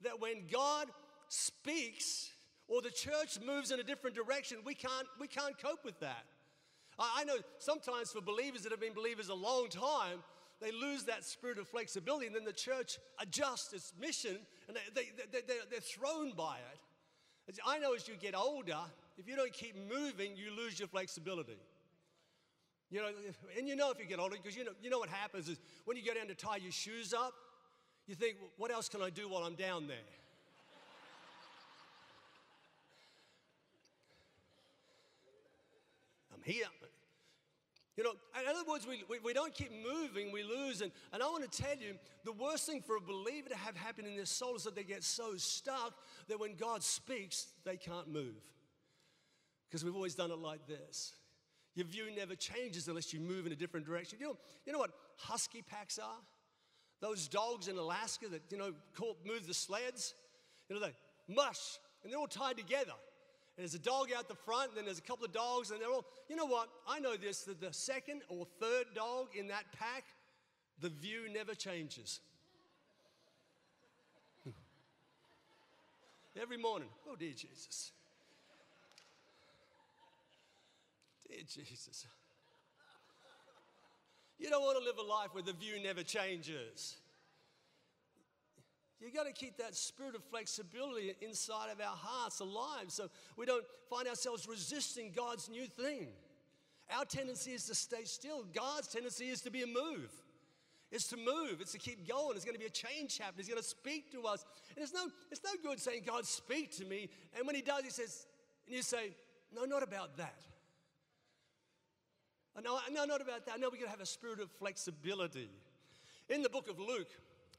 that 0.00 0.18
when 0.18 0.46
God 0.50 0.88
speaks 1.28 2.30
or 2.68 2.80
the 2.80 2.90
church 2.90 3.38
moves 3.46 3.70
in 3.70 3.80
a 3.80 3.84
different 3.84 4.16
direction, 4.16 4.60
we 4.64 4.72
can't, 4.72 5.06
we 5.20 5.26
can't 5.26 5.58
cope 5.58 5.84
with 5.84 6.00
that. 6.00 6.24
I 6.98 7.24
know 7.24 7.36
sometimes 7.58 8.10
for 8.10 8.20
believers 8.20 8.62
that 8.62 8.72
have 8.72 8.80
been 8.80 8.94
believers 8.94 9.28
a 9.28 9.34
long 9.34 9.68
time, 9.68 10.22
they 10.60 10.72
lose 10.72 11.04
that 11.04 11.24
spirit 11.24 11.58
of 11.58 11.68
flexibility, 11.68 12.26
and 12.26 12.34
then 12.34 12.44
the 12.44 12.52
church 12.52 12.98
adjusts 13.20 13.74
its 13.74 13.92
mission 14.00 14.38
and 14.68 14.76
they, 14.94 15.10
they, 15.30 15.40
they, 15.40 15.54
they're 15.70 15.80
thrown 15.80 16.32
by 16.32 16.56
it. 16.56 17.58
I 17.64 17.78
know 17.78 17.94
as 17.94 18.08
you 18.08 18.16
get 18.16 18.34
older, 18.34 18.78
if 19.18 19.28
you 19.28 19.36
don't 19.36 19.52
keep 19.52 19.76
moving, 19.88 20.32
you 20.36 20.50
lose 20.56 20.78
your 20.78 20.88
flexibility. 20.88 21.58
You 22.90 23.00
know, 23.00 23.08
and 23.56 23.68
you 23.68 23.76
know 23.76 23.90
if 23.90 24.00
you 24.00 24.06
get 24.06 24.18
older, 24.18 24.36
because 24.36 24.56
you 24.56 24.64
know, 24.64 24.72
you 24.80 24.90
know 24.90 24.98
what 24.98 25.08
happens 25.08 25.48
is 25.48 25.58
when 25.84 25.96
you 25.96 26.04
go 26.04 26.14
down 26.14 26.26
to 26.28 26.34
tie 26.34 26.56
your 26.56 26.72
shoes 26.72 27.14
up, 27.14 27.34
you 28.06 28.14
think, 28.14 28.36
what 28.56 28.70
else 28.70 28.88
can 28.88 29.02
I 29.02 29.10
do 29.10 29.28
while 29.28 29.42
I'm 29.42 29.56
down 29.56 29.88
there? 29.88 29.96
I'm 36.34 36.42
here. 36.44 36.66
You 37.96 38.04
know, 38.04 38.12
in 38.38 38.46
other 38.46 38.68
words, 38.68 38.86
we, 38.86 39.04
we, 39.08 39.18
we, 39.20 39.32
don't 39.32 39.54
keep 39.54 39.72
moving, 39.72 40.30
we 40.30 40.42
lose. 40.42 40.82
And, 40.82 40.92
and 41.14 41.22
I 41.22 41.26
want 41.26 41.50
to 41.50 41.62
tell 41.62 41.76
you, 41.76 41.94
the 42.24 42.32
worst 42.32 42.66
thing 42.66 42.82
for 42.82 42.96
a 42.96 43.00
believer 43.00 43.48
to 43.48 43.56
have 43.56 43.74
happen 43.74 44.04
in 44.04 44.16
their 44.16 44.26
soul 44.26 44.54
is 44.54 44.64
that 44.64 44.76
they 44.76 44.84
get 44.84 45.02
so 45.02 45.36
stuck 45.36 45.94
that 46.28 46.38
when 46.38 46.56
God 46.56 46.82
speaks, 46.82 47.46
they 47.64 47.78
can't 47.78 48.12
move. 48.12 48.36
Because 49.68 49.82
we've 49.82 49.94
always 49.94 50.14
done 50.14 50.30
it 50.30 50.38
like 50.38 50.66
this. 50.66 51.14
Your 51.74 51.86
view 51.86 52.04
never 52.14 52.34
changes 52.34 52.86
unless 52.86 53.14
you 53.14 53.20
move 53.20 53.46
in 53.46 53.52
a 53.52 53.56
different 53.56 53.86
direction. 53.86 54.18
You 54.20 54.28
know, 54.28 54.36
you 54.66 54.72
know 54.72 54.78
what 54.78 54.92
husky 55.16 55.62
packs 55.62 55.98
are? 55.98 56.20
Those 57.00 57.28
dogs 57.28 57.68
in 57.68 57.76
Alaska 57.78 58.28
that, 58.28 58.42
you 58.50 58.58
know, 58.58 58.72
move 59.26 59.46
the 59.46 59.54
sleds. 59.54 60.14
You 60.68 60.76
know, 60.76 60.86
they 60.86 60.94
mush 61.34 61.78
and 62.02 62.12
they're 62.12 62.18
all 62.18 62.26
tied 62.26 62.56
together. 62.56 62.92
And 63.56 63.62
there's 63.62 63.74
a 63.74 63.78
dog 63.78 64.08
out 64.16 64.28
the 64.28 64.34
front, 64.34 64.68
and 64.68 64.76
then 64.76 64.84
there's 64.84 64.98
a 64.98 65.02
couple 65.02 65.24
of 65.24 65.32
dogs, 65.32 65.70
and 65.70 65.80
they're 65.80 65.90
all, 65.90 66.04
you 66.28 66.36
know 66.36 66.44
what? 66.44 66.68
I 66.86 67.00
know 67.00 67.16
this 67.16 67.44
that 67.44 67.58
the 67.60 67.72
second 67.72 68.20
or 68.28 68.46
third 68.60 68.86
dog 68.94 69.28
in 69.34 69.48
that 69.48 69.64
pack, 69.72 70.04
the 70.80 70.90
view 70.90 71.22
never 71.32 71.54
changes. 71.54 72.20
Every 76.40 76.58
morning, 76.58 76.88
oh 77.08 77.16
dear 77.16 77.32
Jesus. 77.32 77.92
Dear 81.26 81.38
Jesus. 81.64 82.06
You 84.38 84.50
don't 84.50 84.62
want 84.62 84.78
to 84.78 84.84
live 84.84 84.98
a 84.98 85.02
life 85.02 85.30
where 85.32 85.42
the 85.42 85.54
view 85.54 85.82
never 85.82 86.02
changes. 86.02 86.96
You 89.00 89.12
got 89.12 89.26
to 89.26 89.32
keep 89.32 89.58
that 89.58 89.74
spirit 89.74 90.14
of 90.14 90.24
flexibility 90.24 91.14
inside 91.20 91.70
of 91.70 91.80
our 91.80 91.96
hearts 91.96 92.40
alive 92.40 92.86
so 92.88 93.08
we 93.36 93.44
don't 93.44 93.64
find 93.90 94.08
ourselves 94.08 94.48
resisting 94.48 95.12
God's 95.14 95.50
new 95.50 95.66
thing. 95.66 96.08
Our 96.96 97.04
tendency 97.04 97.52
is 97.52 97.66
to 97.66 97.74
stay 97.74 98.04
still, 98.04 98.44
God's 98.54 98.88
tendency 98.88 99.28
is 99.28 99.42
to 99.42 99.50
be 99.50 99.62
a 99.62 99.66
move. 99.66 100.10
It's 100.92 101.08
to 101.08 101.16
move, 101.16 101.60
it's 101.60 101.72
to 101.72 101.78
keep 101.78 102.08
going. 102.08 102.36
It's 102.36 102.44
going 102.44 102.54
to 102.54 102.60
be 102.60 102.66
a 102.66 102.70
change 102.70 103.18
happening. 103.18 103.44
He's 103.44 103.48
going 103.48 103.60
to 103.60 103.68
speak 103.68 104.12
to 104.12 104.22
us. 104.22 104.46
And 104.76 104.82
it's 104.84 104.94
no, 104.94 105.08
it's 105.32 105.42
no 105.42 105.50
good 105.62 105.80
saying, 105.80 106.02
God, 106.06 106.24
speak 106.24 106.76
to 106.76 106.84
me. 106.84 107.08
And 107.36 107.44
when 107.44 107.56
He 107.56 107.62
does, 107.62 107.82
He 107.82 107.90
says, 107.90 108.26
and 108.66 108.76
you 108.76 108.82
say, 108.82 109.10
No, 109.52 109.64
not 109.64 109.82
about 109.82 110.16
that. 110.16 110.42
Uh, 112.56 112.60
no, 112.60 112.78
no, 112.92 113.04
not 113.04 113.20
about 113.20 113.46
that. 113.46 113.60
No, 113.60 113.66
we're 113.66 113.78
going 113.78 113.84
to 113.84 113.90
have 113.90 114.00
a 114.00 114.06
spirit 114.06 114.40
of 114.40 114.50
flexibility. 114.50 115.50
In 116.28 116.42
the 116.42 116.48
book 116.48 116.70
of 116.70 116.78
Luke, 116.78 117.10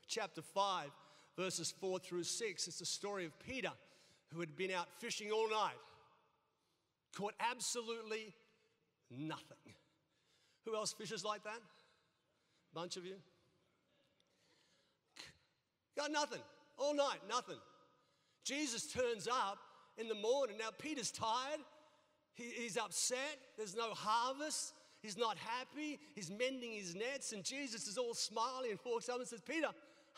chapter 0.08 0.42
5, 0.42 0.90
verses 1.38 1.74
4 1.80 2.00
through 2.00 2.24
6, 2.24 2.68
it's 2.68 2.80
the 2.80 2.86
story 2.86 3.26
of 3.26 3.38
Peter 3.40 3.72
who 4.34 4.40
had 4.40 4.56
been 4.56 4.72
out 4.72 4.88
fishing 5.00 5.32
all 5.32 5.50
night, 5.50 5.78
caught 7.16 7.34
absolutely 7.40 8.34
nothing. 9.10 9.74
Who 10.66 10.76
else 10.76 10.92
fishes 10.94 11.24
like 11.24 11.44
that? 11.44 11.60
Bunch 12.74 12.98
of 12.98 13.06
you? 13.06 13.16
Got 15.96 16.12
nothing. 16.12 16.42
All 16.78 16.94
night, 16.94 17.20
nothing. 17.30 17.58
Jesus 18.44 18.92
turns 18.92 19.28
up 19.28 19.58
in 19.98 20.08
the 20.08 20.16
morning. 20.16 20.58
Now, 20.58 20.70
Peter's 20.78 21.12
tired. 21.12 21.60
He, 22.34 22.44
he's 22.44 22.78
upset. 22.78 23.38
There's 23.58 23.76
no 23.76 23.94
harvest. 23.94 24.74
He's 25.02 25.18
not 25.18 25.38
happy. 25.38 26.00
He's 26.16 26.30
mending 26.30 26.72
his 26.74 26.96
nets. 26.96 27.32
And 27.32 27.44
Jesus 27.44 27.88
is 27.88 27.98
all 27.98 28.14
smiling 28.14 28.72
and 28.72 28.80
walks 28.86 29.10
up 29.10 29.18
and 29.18 29.28
says, 29.28 29.42
Peter, 29.42 29.70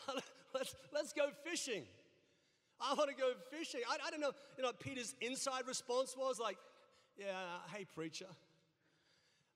let's, 0.54 0.74
let's 0.92 1.12
go 1.12 1.28
fishing. 1.44 1.84
I 2.80 2.94
want 2.94 3.10
to 3.10 3.16
go 3.16 3.32
fishing. 3.50 3.80
I, 3.88 3.96
I 4.06 4.10
don't 4.10 4.20
know, 4.20 4.32
you 4.56 4.62
know, 4.62 4.72
Peter's 4.78 5.14
inside 5.20 5.66
response 5.66 6.14
was 6.16 6.38
like, 6.40 6.56
yeah, 7.18 7.26
hey, 7.74 7.86
preacher, 7.94 8.26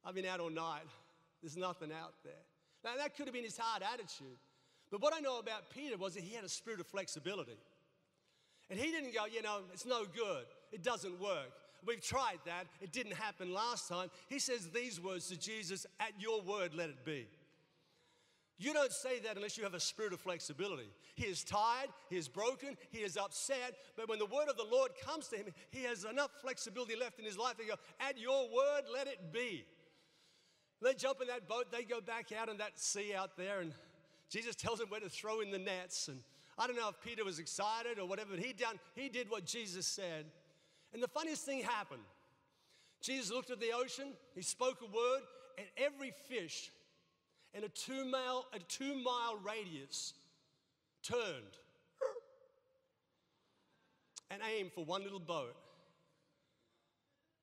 I've 0.04 0.14
been 0.14 0.26
out 0.26 0.40
all 0.40 0.50
night. 0.50 0.82
There's 1.42 1.56
nothing 1.56 1.90
out 1.92 2.14
there. 2.22 2.32
Now, 2.84 2.96
that 2.98 3.16
could 3.16 3.26
have 3.26 3.34
been 3.34 3.44
his 3.44 3.56
hard 3.56 3.82
attitude. 3.82 4.38
But 4.90 5.00
what 5.00 5.14
I 5.14 5.20
know 5.20 5.38
about 5.38 5.70
Peter 5.70 5.96
was 5.96 6.14
that 6.14 6.22
he 6.22 6.34
had 6.34 6.44
a 6.44 6.48
spirit 6.48 6.80
of 6.80 6.86
flexibility. 6.86 7.56
And 8.70 8.78
he 8.78 8.90
didn't 8.90 9.14
go, 9.14 9.24
you 9.26 9.42
know, 9.42 9.60
it's 9.72 9.86
no 9.86 10.04
good. 10.04 10.44
It 10.72 10.82
doesn't 10.82 11.20
work. 11.20 11.52
We've 11.86 12.00
tried 12.00 12.38
that. 12.46 12.66
It 12.80 12.92
didn't 12.92 13.14
happen 13.14 13.52
last 13.52 13.88
time. 13.88 14.10
He 14.28 14.38
says 14.38 14.70
these 14.70 15.00
words 15.00 15.28
to 15.28 15.38
Jesus 15.38 15.86
At 16.00 16.12
your 16.18 16.40
word, 16.42 16.74
let 16.74 16.88
it 16.88 17.04
be. 17.04 17.26
You 18.56 18.72
don't 18.72 18.92
say 18.92 19.18
that 19.20 19.36
unless 19.36 19.58
you 19.58 19.64
have 19.64 19.74
a 19.74 19.80
spirit 19.80 20.12
of 20.12 20.20
flexibility. 20.20 20.88
He 21.16 21.24
is 21.24 21.42
tired, 21.42 21.88
he 22.08 22.16
is 22.16 22.28
broken, 22.28 22.76
he 22.90 22.98
is 22.98 23.16
upset, 23.16 23.74
but 23.96 24.08
when 24.08 24.20
the 24.20 24.26
word 24.26 24.48
of 24.48 24.56
the 24.56 24.66
Lord 24.70 24.92
comes 25.04 25.26
to 25.28 25.36
him, 25.36 25.46
he 25.70 25.82
has 25.84 26.04
enough 26.04 26.30
flexibility 26.40 26.94
left 26.94 27.18
in 27.18 27.24
his 27.24 27.36
life 27.36 27.56
to 27.56 27.64
go, 27.64 27.74
At 27.98 28.18
your 28.18 28.44
word, 28.44 28.82
let 28.92 29.08
it 29.08 29.32
be. 29.32 29.64
They 30.80 30.94
jump 30.94 31.20
in 31.20 31.28
that 31.28 31.48
boat, 31.48 31.72
they 31.72 31.82
go 31.82 32.00
back 32.00 32.30
out 32.30 32.48
in 32.48 32.58
that 32.58 32.78
sea 32.78 33.14
out 33.14 33.36
there, 33.36 33.60
and 33.60 33.72
Jesus 34.30 34.54
tells 34.54 34.78
them 34.78 34.88
where 34.88 35.00
to 35.00 35.08
throw 35.08 35.40
in 35.40 35.50
the 35.50 35.58
nets. 35.58 36.08
And 36.08 36.20
I 36.56 36.66
don't 36.66 36.76
know 36.76 36.88
if 36.88 37.00
Peter 37.00 37.24
was 37.24 37.38
excited 37.38 37.98
or 37.98 38.06
whatever, 38.06 38.30
but 38.32 38.44
he, 38.44 38.52
done, 38.52 38.78
he 38.94 39.08
did 39.08 39.30
what 39.30 39.44
Jesus 39.44 39.86
said. 39.86 40.26
And 40.92 41.02
the 41.02 41.08
funniest 41.08 41.44
thing 41.44 41.62
happened 41.62 42.02
Jesus 43.00 43.30
looked 43.30 43.50
at 43.50 43.60
the 43.60 43.72
ocean, 43.74 44.12
he 44.34 44.42
spoke 44.42 44.78
a 44.80 44.86
word, 44.86 45.22
and 45.58 45.66
every 45.76 46.12
fish 46.28 46.70
in 47.54 47.64
a 47.64 47.68
two 47.68 48.04
mile, 48.04 48.46
a 48.52 48.58
two 48.58 48.94
mile 48.96 49.38
radius 49.42 50.14
turned 51.02 51.58
and 54.30 54.40
aimed 54.56 54.72
for 54.72 54.84
one 54.84 55.02
little 55.02 55.20
boat. 55.20 55.54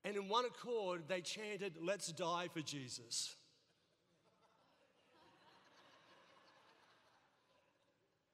And 0.03 0.15
in 0.15 0.27
one 0.27 0.45
accord, 0.45 1.03
they 1.07 1.21
chanted, 1.21 1.73
Let's 1.79 2.11
die 2.11 2.47
for 2.53 2.61
Jesus. 2.61 3.35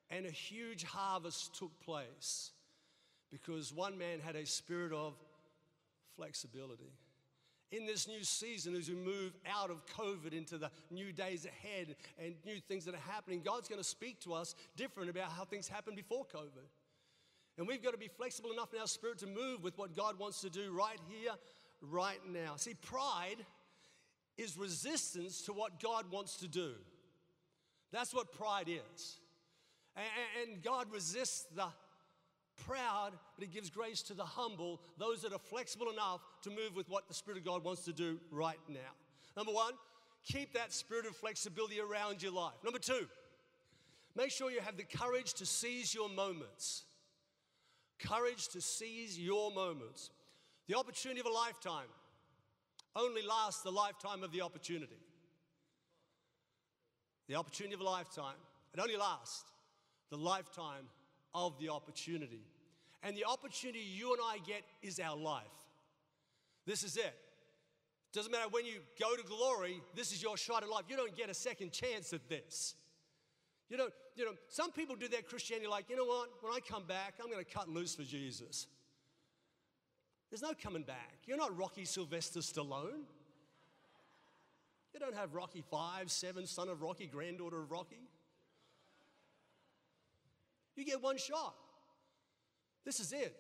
and 0.10 0.25
a 0.25 0.31
huge 0.31 0.84
harvest 0.84 1.53
took 1.55 1.72
place 1.81 2.51
because 3.31 3.74
one 3.74 3.98
man 3.98 4.19
had 4.19 4.36
a 4.36 4.46
spirit 4.46 4.93
of 4.93 5.13
flexibility. 6.15 6.91
In 7.71 7.86
this 7.86 8.07
new 8.07 8.24
season, 8.24 8.75
as 8.75 8.88
we 8.88 8.95
move 8.95 9.33
out 9.45 9.69
of 9.69 9.86
COVID 9.88 10.31
into 10.31 10.57
the 10.57 10.71
new 10.89 11.12
days 11.12 11.45
ahead 11.45 11.95
and 12.17 12.33
new 12.45 12.59
things 12.62 12.86
that 12.86 12.95
are 12.95 13.12
happening, 13.12 13.41
God's 13.43 13.67
going 13.67 13.81
to 13.81 13.88
speak 13.88 14.21
to 14.21 14.33
us 14.33 14.55
different 14.77 15.09
about 15.09 15.31
how 15.31 15.43
things 15.43 15.67
happened 15.67 15.97
before 15.97 16.25
COVID. 16.25 16.67
And 17.57 17.67
we've 17.67 17.83
got 17.83 17.91
to 17.91 17.97
be 17.97 18.07
flexible 18.07 18.51
enough 18.51 18.74
in 18.74 18.79
our 18.79 18.88
spirit 18.88 19.17
to 19.19 19.27
move 19.27 19.63
with 19.63 19.77
what 19.77 19.95
God 19.95 20.17
wants 20.17 20.39
to 20.41 20.50
do 20.50 20.71
right 20.71 21.00
here, 21.09 21.33
right 21.81 22.19
now. 22.31 22.55
See, 22.55 22.75
pride 22.75 23.45
is 24.38 24.57
resistance 24.57 25.41
to 25.43 25.53
what 25.53 25.81
God 25.81 26.09
wants 26.09 26.38
to 26.38 26.47
do. 26.47 26.74
That's 27.91 28.13
what 28.13 28.31
pride 28.31 28.69
is. 28.69 29.19
And 30.41 30.62
God 30.62 30.88
resists 30.91 31.47
the 31.55 31.65
proud, 32.66 33.12
but 33.36 33.48
He 33.48 33.54
gives 33.54 33.70
grace 33.70 34.02
to 34.04 34.14
the 34.14 34.24
humble, 34.24 34.82
those 34.98 35.22
that 35.22 35.34
are 35.34 35.40
flexible 35.40 35.90
enough 35.90 36.22
to 36.44 36.50
move 36.50 36.76
with 36.76 36.90
what 36.90 37.08
the 37.08 37.14
Spirit 37.14 37.40
of 37.40 37.46
God 37.46 37.64
wants 37.64 37.84
to 37.86 37.94
do 37.94 38.20
right 38.32 38.60
now. 38.68 38.94
Number 39.36 39.52
one, 39.52 39.74
keep 40.26 40.54
that 40.54 40.74
spirit 40.74 41.06
of 41.06 41.16
flexibility 41.16 41.80
around 41.80 42.22
your 42.22 42.32
life. 42.32 42.56
Number 42.64 42.80
two, 42.80 43.08
make 44.16 44.32
sure 44.32 44.52
you 44.52 44.60
have 44.62 44.78
the 44.78 44.84
courage 44.84 45.34
to 45.36 45.46
seize 45.46 45.94
your 45.94 46.10
moments. 46.10 46.84
Courage 48.00 48.48
to 48.50 48.62
seize 48.62 49.18
your 49.18 49.52
moments. 49.52 50.10
The 50.68 50.76
opportunity 50.76 51.20
of 51.20 51.28
a 51.28 51.32
lifetime 51.32 51.88
only 52.96 53.22
lasts 53.22 53.62
the 53.62 53.72
lifetime 53.72 54.24
of 54.24 54.32
the 54.32 54.42
opportunity. 54.42 55.00
The 57.28 57.36
opportunity 57.36 57.76
of 57.76 57.82
a 57.82 57.86
lifetime, 57.86 58.36
it 58.74 58.80
only 58.80 58.98
lasts 58.98 59.44
the 60.10 60.18
lifetime 60.18 60.90
of 61.46 61.60
the 61.60 61.70
opportunity. 61.70 62.41
And 63.03 63.15
the 63.15 63.25
opportunity 63.25 63.79
you 63.79 64.13
and 64.13 64.22
I 64.24 64.39
get 64.46 64.63
is 64.82 65.00
our 65.00 65.15
life. 65.15 65.44
This 66.65 66.84
is 66.84 66.98
it. 66.98 67.13
Doesn't 68.12 68.32
matter 68.32 68.48
when 68.50 68.65
you 68.65 68.79
go 69.00 69.15
to 69.15 69.24
glory, 69.24 69.82
this 69.96 70.12
is 70.12 70.24
your 70.24 70.38
shot 70.38 70.63
at 70.63 70.70
life. 70.70 70.86
You 70.89 70.98
don't 70.98 71.15
get 71.15 71.29
a 71.29 71.34
second 71.34 71.72
chance 71.72 72.13
at 72.13 72.27
this. 72.27 72.75
You 73.70 73.77
know, 73.77 73.89
you 74.15 74.25
know, 74.25 74.32
some 74.48 74.72
people 74.72 74.96
do 74.96 75.08
their 75.08 75.22
Christianity 75.22 75.67
like, 75.67 75.89
you 75.89 75.96
know 75.96 76.06
what, 76.06 76.29
when 76.41 76.53
I 76.53 76.60
come 76.60 76.84
back, 76.88 77.15
I'm 77.24 77.29
to 77.29 77.44
cut 77.46 77.70
loose 77.70 77.96
for 77.96 78.03
Jesus. 78.03 78.67
There's 80.29 80.41
no 80.41 80.53
coming 80.62 80.84
back. 80.84 81.20
You're 81.25 81.38
not 81.38 81.56
Rocky 81.58 81.86
Sylvester 81.86 82.39
Stallone. 82.39 83.03
You 84.94 85.00
don't 85.00 85.15
have 85.15 85.36
Rocky 85.36 85.63
5, 85.70 86.10
7, 86.10 86.48
son 86.48 86.70
of 86.70 86.82
Rocky, 86.82 87.06
granddaughter 87.06 87.62
of 87.62 87.72
Rocky. 87.72 88.10
You 90.77 90.86
get 90.86 91.01
one 91.01 91.17
shot. 91.17 91.55
This 92.86 93.01
is 93.01 93.12
it. 93.12 93.36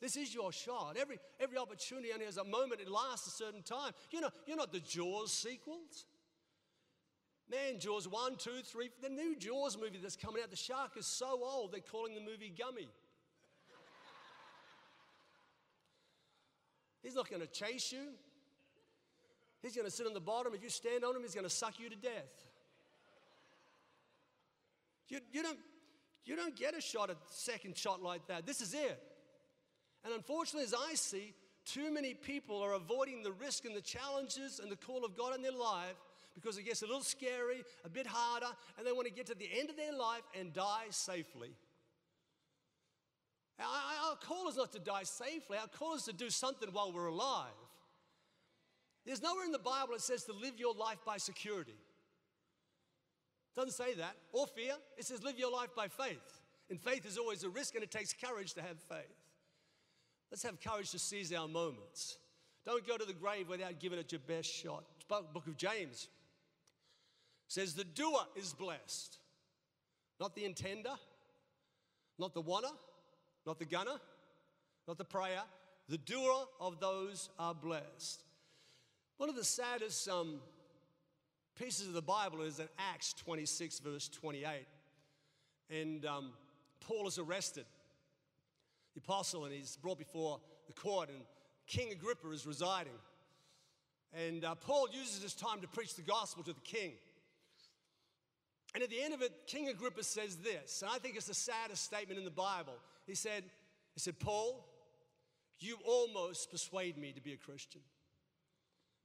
This 0.00 0.16
is 0.16 0.34
your 0.34 0.50
shot. 0.50 0.96
Every, 1.00 1.18
every 1.38 1.56
opportunity 1.56 2.10
only 2.12 2.26
has 2.26 2.36
a 2.38 2.44
moment, 2.44 2.80
it 2.80 2.90
lasts 2.90 3.26
a 3.26 3.30
certain 3.30 3.62
time. 3.62 3.92
You 4.10 4.20
know, 4.20 4.30
you're 4.46 4.56
not 4.56 4.72
the 4.72 4.80
Jaws 4.80 5.32
sequels. 5.32 6.06
Man, 7.50 7.78
Jaws 7.78 8.08
1, 8.08 8.36
2, 8.36 8.50
3, 8.64 8.90
the 9.02 9.08
new 9.08 9.36
Jaws 9.36 9.76
movie 9.76 9.98
that's 10.00 10.16
coming 10.16 10.42
out, 10.42 10.50
the 10.50 10.56
shark 10.56 10.96
is 10.96 11.06
so 11.06 11.40
old, 11.42 11.72
they're 11.72 11.80
calling 11.80 12.14
the 12.14 12.20
movie 12.20 12.52
Gummy. 12.56 12.88
He's 17.02 17.14
not 17.14 17.28
going 17.28 17.42
to 17.42 17.48
chase 17.48 17.92
you. 17.92 18.12
He's 19.62 19.74
going 19.74 19.86
to 19.86 19.90
sit 19.90 20.06
on 20.06 20.14
the 20.14 20.20
bottom. 20.20 20.54
If 20.54 20.62
you 20.62 20.70
stand 20.70 21.04
on 21.04 21.16
him, 21.16 21.22
he's 21.22 21.34
going 21.34 21.46
to 21.46 21.50
suck 21.50 21.78
you 21.78 21.88
to 21.90 21.96
death. 21.96 22.44
You, 25.08 25.18
you, 25.32 25.42
don't, 25.42 25.58
you 26.24 26.36
don't 26.36 26.56
get 26.56 26.76
a 26.76 26.80
shot, 26.80 27.10
a 27.10 27.16
second 27.30 27.76
shot 27.76 28.02
like 28.02 28.26
that. 28.28 28.46
This 28.46 28.60
is 28.60 28.74
it. 28.74 29.02
And 30.04 30.14
unfortunately, 30.14 30.64
as 30.64 30.74
I 30.74 30.94
see, 30.94 31.34
too 31.64 31.92
many 31.92 32.14
people 32.14 32.62
are 32.62 32.72
avoiding 32.72 33.22
the 33.22 33.32
risk 33.32 33.64
and 33.64 33.76
the 33.76 33.80
challenges 33.80 34.60
and 34.60 34.70
the 34.70 34.76
call 34.76 35.04
of 35.04 35.16
God 35.16 35.34
in 35.34 35.42
their 35.42 35.52
life 35.52 35.96
because 36.34 36.56
it 36.58 36.62
gets 36.62 36.82
a 36.82 36.86
little 36.86 37.02
scary, 37.02 37.62
a 37.84 37.88
bit 37.88 38.06
harder, 38.06 38.46
and 38.78 38.86
they 38.86 38.92
want 38.92 39.06
to 39.06 39.12
get 39.12 39.26
to 39.26 39.34
the 39.34 39.48
end 39.58 39.68
of 39.68 39.76
their 39.76 39.92
life 39.92 40.22
and 40.38 40.52
die 40.52 40.86
safely. 40.90 41.50
Our 43.58 44.16
call 44.16 44.48
is 44.48 44.56
not 44.56 44.72
to 44.72 44.78
die 44.78 45.02
safely, 45.02 45.58
our 45.58 45.68
call 45.68 45.94
is 45.94 46.04
to 46.04 46.14
do 46.14 46.30
something 46.30 46.68
while 46.72 46.92
we're 46.92 47.08
alive. 47.08 47.48
There's 49.04 49.22
nowhere 49.22 49.44
in 49.44 49.52
the 49.52 49.58
Bible 49.58 49.92
that 49.92 50.00
says 50.00 50.24
to 50.24 50.32
live 50.32 50.58
your 50.58 50.74
life 50.74 50.98
by 51.04 51.18
security. 51.18 51.76
Doesn't 53.56 53.72
say 53.72 53.94
that. 53.94 54.16
Or 54.32 54.46
fear. 54.46 54.74
It 54.96 55.04
says 55.04 55.22
live 55.22 55.38
your 55.38 55.52
life 55.52 55.70
by 55.76 55.88
faith. 55.88 56.40
And 56.68 56.80
faith 56.80 57.04
is 57.04 57.18
always 57.18 57.42
a 57.42 57.48
risk 57.48 57.74
and 57.74 57.82
it 57.82 57.90
takes 57.90 58.12
courage 58.12 58.54
to 58.54 58.62
have 58.62 58.78
faith. 58.88 59.16
Let's 60.30 60.44
have 60.44 60.60
courage 60.60 60.92
to 60.92 60.98
seize 60.98 61.32
our 61.32 61.48
moments. 61.48 62.18
Don't 62.64 62.86
go 62.86 62.96
to 62.96 63.04
the 63.04 63.12
grave 63.12 63.48
without 63.48 63.80
giving 63.80 63.98
it 63.98 64.12
your 64.12 64.20
best 64.20 64.48
shot. 64.48 64.84
Book 65.08 65.46
of 65.48 65.56
James 65.56 66.08
says 67.48 67.74
the 67.74 67.82
doer 67.82 68.20
is 68.36 68.52
blessed, 68.52 69.18
not 70.20 70.36
the 70.36 70.42
intender, 70.42 70.96
not 72.16 72.32
the 72.32 72.40
wanner, 72.40 72.68
not 73.44 73.58
the 73.58 73.64
gunner, 73.64 73.98
not 74.86 74.98
the 74.98 75.04
prayer. 75.04 75.42
The 75.88 75.98
doer 75.98 76.44
of 76.60 76.78
those 76.78 77.30
are 77.40 77.54
blessed. 77.54 78.22
One 79.16 79.28
of 79.28 79.34
the 79.34 79.44
saddest 79.44 80.08
um, 80.08 80.36
pieces 81.56 81.88
of 81.88 81.94
the 81.94 82.02
Bible 82.02 82.42
is 82.42 82.58
in 82.58 82.68
Acts 82.92 83.12
26, 83.14 83.80
verse 83.80 84.08
28. 84.08 84.66
And 85.70 86.04
um, 86.06 86.32
Paul 86.80 87.06
is 87.06 87.18
arrested, 87.18 87.64
the 88.94 89.00
apostle, 89.00 89.44
and 89.44 89.54
he's 89.54 89.76
brought 89.76 89.98
before 89.98 90.40
the 90.66 90.72
court, 90.72 91.08
and 91.08 91.20
King 91.66 91.92
Agrippa 91.92 92.30
is 92.30 92.46
residing. 92.46 92.92
And 94.12 94.44
uh, 94.44 94.56
Paul 94.56 94.88
uses 94.92 95.22
his 95.22 95.34
time 95.34 95.60
to 95.60 95.68
preach 95.68 95.94
the 95.94 96.02
gospel 96.02 96.42
to 96.44 96.52
the 96.52 96.60
king. 96.60 96.92
And 98.74 98.82
at 98.82 98.90
the 98.90 99.00
end 99.00 99.14
of 99.14 99.22
it, 99.22 99.32
King 99.46 99.68
Agrippa 99.68 100.02
says 100.02 100.36
this, 100.36 100.82
and 100.82 100.90
I 100.90 100.98
think 100.98 101.16
it's 101.16 101.26
the 101.26 101.34
saddest 101.34 101.84
statement 101.84 102.18
in 102.18 102.24
the 102.24 102.30
Bible. 102.30 102.74
He 103.06 103.14
said, 103.14 103.44
he 103.94 104.00
said, 104.00 104.18
Paul, 104.18 104.64
you 105.58 105.76
almost 105.84 106.50
persuade 106.50 106.96
me 106.96 107.12
to 107.12 107.20
be 107.20 107.32
a 107.32 107.36
Christian. 107.36 107.80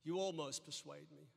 You 0.04 0.18
almost 0.18 0.66
persuade 0.66 1.08
me. 1.16 1.28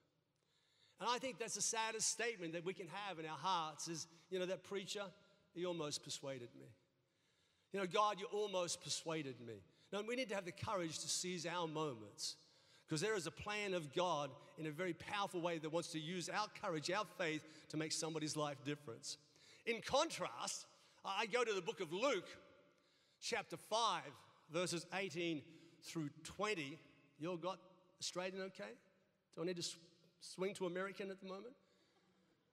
And 1.00 1.08
I 1.08 1.18
think 1.18 1.38
that's 1.38 1.54
the 1.54 1.62
saddest 1.62 2.08
statement 2.08 2.52
that 2.54 2.64
we 2.64 2.74
can 2.74 2.88
have 2.88 3.18
in 3.18 3.26
our 3.26 3.36
hearts 3.36 3.88
is, 3.88 4.06
you 4.30 4.38
know, 4.38 4.46
that 4.46 4.64
preacher, 4.64 5.02
he 5.54 5.64
almost 5.64 6.02
persuaded 6.02 6.48
me. 6.58 6.66
You 7.72 7.80
know, 7.80 7.86
God, 7.86 8.18
you 8.18 8.26
almost 8.32 8.82
persuaded 8.82 9.36
me. 9.46 9.62
Now, 9.92 10.00
we 10.06 10.16
need 10.16 10.28
to 10.30 10.34
have 10.34 10.44
the 10.44 10.52
courage 10.52 10.98
to 10.98 11.08
seize 11.08 11.46
our 11.46 11.66
moments 11.66 12.36
because 12.86 13.00
there 13.00 13.14
is 13.14 13.26
a 13.26 13.30
plan 13.30 13.74
of 13.74 13.94
God 13.94 14.30
in 14.56 14.66
a 14.66 14.70
very 14.70 14.94
powerful 14.94 15.40
way 15.40 15.58
that 15.58 15.72
wants 15.72 15.88
to 15.92 15.98
use 15.98 16.28
our 16.28 16.46
courage, 16.62 16.90
our 16.90 17.04
faith 17.18 17.46
to 17.68 17.76
make 17.76 17.92
somebody's 17.92 18.36
life 18.36 18.56
difference. 18.64 19.18
In 19.66 19.80
contrast, 19.82 20.66
I 21.04 21.26
go 21.26 21.44
to 21.44 21.52
the 21.52 21.60
book 21.60 21.80
of 21.80 21.92
Luke, 21.92 22.28
chapter 23.20 23.56
5, 23.56 24.02
verses 24.50 24.86
18 24.94 25.42
through 25.82 26.08
20. 26.24 26.78
You 27.18 27.30
all 27.30 27.36
got 27.36 27.58
straight 28.00 28.32
Australian 28.32 28.50
okay? 28.54 28.72
Do 29.34 29.42
I 29.42 29.46
need 29.46 29.56
to 29.56 29.62
swing 30.20 30.54
to 30.54 30.66
American 30.66 31.10
at 31.10 31.20
the 31.20 31.26
moment? 31.26 31.54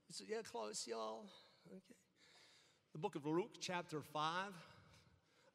Is 0.10 0.22
it, 0.22 0.28
yeah, 0.30 0.42
close, 0.44 0.88
y'all. 0.88 1.26
Okay. 1.68 1.96
The 2.94 3.00
book 3.00 3.16
of 3.16 3.26
Luke, 3.26 3.58
chapter 3.60 4.02
5, 4.02 4.52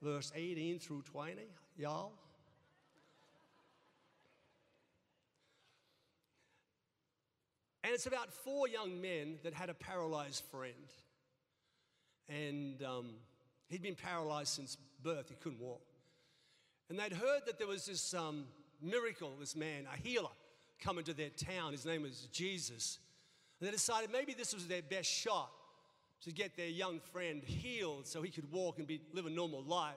verse 0.02 0.32
18 0.34 0.78
through 0.78 1.02
20. 1.02 1.42
Y'all. 1.76 2.12
And 7.82 7.94
it's 7.94 8.06
about 8.06 8.32
four 8.32 8.68
young 8.68 9.00
men 9.00 9.38
that 9.42 9.54
had 9.54 9.70
a 9.70 9.74
paralyzed 9.74 10.44
friend. 10.50 10.74
And 12.28 12.82
um, 12.82 13.06
he'd 13.68 13.82
been 13.82 13.94
paralyzed 13.94 14.50
since 14.50 14.76
birth, 15.02 15.30
he 15.30 15.34
couldn't 15.36 15.60
walk. 15.60 15.82
And 16.88 16.98
they'd 16.98 17.12
heard 17.12 17.42
that 17.46 17.58
there 17.58 17.66
was 17.66 17.86
this 17.86 18.14
um, 18.14 18.44
miracle, 18.82 19.32
this 19.40 19.56
man, 19.56 19.86
a 19.92 19.96
healer, 19.96 20.28
coming 20.80 21.04
to 21.04 21.14
their 21.14 21.30
town. 21.30 21.72
His 21.72 21.86
name 21.86 22.02
was 22.02 22.28
Jesus. 22.32 22.98
And 23.60 23.68
they 23.68 23.72
decided 23.72 24.10
maybe 24.10 24.34
this 24.34 24.54
was 24.54 24.66
their 24.66 24.82
best 24.82 25.08
shot 25.08 25.50
to 26.22 26.32
get 26.32 26.56
their 26.56 26.68
young 26.68 27.00
friend 27.12 27.42
healed 27.42 28.06
so 28.06 28.22
he 28.22 28.30
could 28.30 28.50
walk 28.52 28.78
and 28.78 28.86
be, 28.86 29.00
live 29.12 29.26
a 29.26 29.30
normal 29.30 29.62
life. 29.62 29.94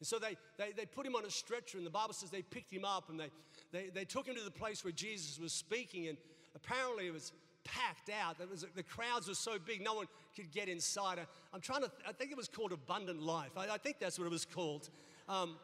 And 0.00 0.06
so 0.06 0.18
they, 0.18 0.36
they, 0.56 0.72
they 0.72 0.86
put 0.86 1.04
him 1.04 1.16
on 1.16 1.24
a 1.24 1.30
stretcher, 1.30 1.76
and 1.76 1.86
the 1.86 1.90
Bible 1.90 2.14
says 2.14 2.30
they 2.30 2.42
picked 2.42 2.72
him 2.72 2.84
up 2.84 3.08
and 3.10 3.18
they, 3.18 3.30
they, 3.72 3.90
they 3.92 4.04
took 4.04 4.26
him 4.26 4.36
to 4.36 4.44
the 4.44 4.50
place 4.50 4.84
where 4.84 4.92
Jesus 4.92 5.40
was 5.40 5.52
speaking. 5.52 6.06
And 6.06 6.16
apparently 6.54 7.08
it 7.08 7.12
was 7.12 7.32
packed 7.64 8.10
out. 8.10 8.36
Was, 8.48 8.64
the 8.74 8.82
crowds 8.82 9.28
were 9.28 9.34
so 9.34 9.58
big, 9.58 9.82
no 9.82 9.94
one 9.94 10.06
could 10.36 10.52
get 10.52 10.68
inside. 10.68 11.18
I, 11.18 11.54
am 11.54 11.60
trying 11.60 11.82
to, 11.82 11.90
I 12.06 12.12
think 12.12 12.30
it 12.30 12.36
was 12.36 12.48
called 12.48 12.72
Abundant 12.72 13.20
Life. 13.20 13.52
I, 13.56 13.68
I 13.68 13.78
think 13.78 13.98
that's 13.98 14.18
what 14.18 14.26
it 14.26 14.30
was 14.30 14.44
called. 14.44 14.88
Um, 15.28 15.56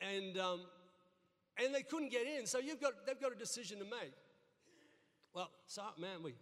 and, 0.00 0.38
um, 0.38 0.60
and 1.62 1.74
they 1.74 1.82
couldn't 1.82 2.10
get 2.10 2.26
in. 2.26 2.46
So 2.46 2.58
you've 2.58 2.80
got, 2.80 2.92
they've 3.06 3.20
got 3.20 3.32
a 3.32 3.38
decision 3.38 3.78
to 3.78 3.84
make. 3.84 4.12
Well, 5.34 5.50
sorry, 5.66 5.92
man, 5.98 6.22
we, 6.22 6.34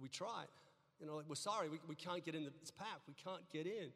we 0.00 0.08
tried. 0.08 0.46
You 1.00 1.06
know, 1.06 1.16
like, 1.16 1.26
we're 1.28 1.34
sorry, 1.34 1.68
we, 1.68 1.78
we 1.88 1.94
can't 1.94 2.24
get 2.24 2.34
in 2.34 2.44
the, 2.44 2.52
it's 2.60 2.70
packed, 2.70 3.06
we 3.06 3.14
can't 3.14 3.42
get 3.52 3.66
in. 3.66 3.90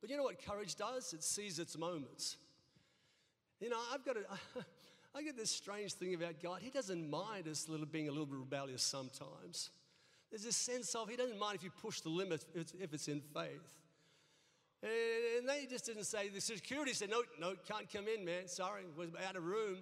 But 0.00 0.10
you 0.10 0.16
know 0.16 0.22
what 0.24 0.44
courage 0.44 0.76
does? 0.76 1.12
It 1.12 1.24
sees 1.24 1.58
its 1.58 1.76
moments. 1.76 2.36
You 3.60 3.70
know, 3.70 3.78
I've 3.92 4.04
got 4.04 4.16
a, 4.16 4.20
I 5.14 5.22
get 5.22 5.36
this 5.36 5.50
strange 5.50 5.94
thing 5.94 6.14
about 6.14 6.42
God. 6.42 6.58
He 6.60 6.70
doesn't 6.70 7.08
mind 7.08 7.48
us 7.48 7.68
little, 7.68 7.86
being 7.86 8.08
a 8.08 8.10
little 8.10 8.26
bit 8.26 8.38
rebellious 8.38 8.82
sometimes. 8.82 9.70
There's 10.30 10.42
this 10.42 10.56
sense 10.56 10.94
of 10.94 11.08
He 11.08 11.16
doesn't 11.16 11.38
mind 11.38 11.56
if 11.56 11.64
you 11.64 11.70
push 11.70 12.00
the 12.00 12.08
limit 12.08 12.44
if 12.54 12.92
it's 12.92 13.08
in 13.08 13.20
faith. 13.20 13.62
And 14.84 15.48
they 15.48 15.66
just 15.66 15.86
didn't 15.86 16.04
say, 16.04 16.28
the 16.28 16.40
security 16.40 16.92
said, 16.92 17.08
no, 17.08 17.22
no, 17.40 17.54
can't 17.66 17.90
come 17.90 18.04
in, 18.06 18.24
man. 18.24 18.46
Sorry, 18.48 18.82
we're 18.96 19.06
out 19.26 19.34
of 19.34 19.44
room. 19.44 19.78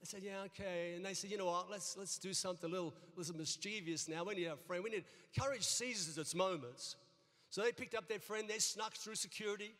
I 0.00 0.04
said, 0.06 0.22
yeah, 0.22 0.44
okay. 0.46 0.94
And 0.96 1.04
they 1.04 1.12
said, 1.12 1.30
you 1.30 1.36
know 1.36 1.46
what, 1.46 1.70
let's, 1.70 1.96
let's 1.98 2.18
do 2.18 2.32
something 2.32 2.70
a 2.70 2.72
little, 2.72 2.94
a 3.14 3.18
little 3.18 3.36
mischievous 3.36 4.08
now. 4.08 4.24
We 4.24 4.34
need 4.34 4.46
a 4.46 4.56
friend. 4.56 4.82
We 4.82 4.90
need, 4.90 5.04
courage 5.38 5.64
seizes 5.64 6.16
its 6.16 6.34
moments. 6.34 6.96
So 7.50 7.62
they 7.62 7.72
picked 7.72 7.94
up 7.94 8.08
their 8.08 8.18
friend, 8.18 8.48
they 8.48 8.58
snuck 8.58 8.94
through 8.94 9.16
security 9.16 9.72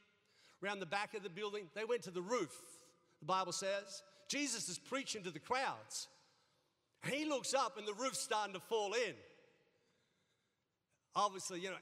around 0.62 0.80
the 0.80 0.86
back 0.86 1.14
of 1.14 1.22
the 1.22 1.30
building. 1.30 1.64
They 1.74 1.84
went 1.84 2.02
to 2.02 2.10
the 2.10 2.22
roof, 2.22 2.54
the 3.20 3.26
Bible 3.26 3.52
says. 3.52 4.02
Jesus 4.28 4.68
is 4.68 4.78
preaching 4.78 5.22
to 5.22 5.30
the 5.30 5.38
crowds. 5.38 6.08
He 7.10 7.24
looks 7.24 7.54
up 7.54 7.78
and 7.78 7.86
the 7.86 7.94
roof's 7.94 8.20
starting 8.20 8.54
to 8.54 8.60
fall 8.60 8.92
in. 8.92 9.14
Obviously, 11.14 11.60
you 11.60 11.70
know, 11.70 11.76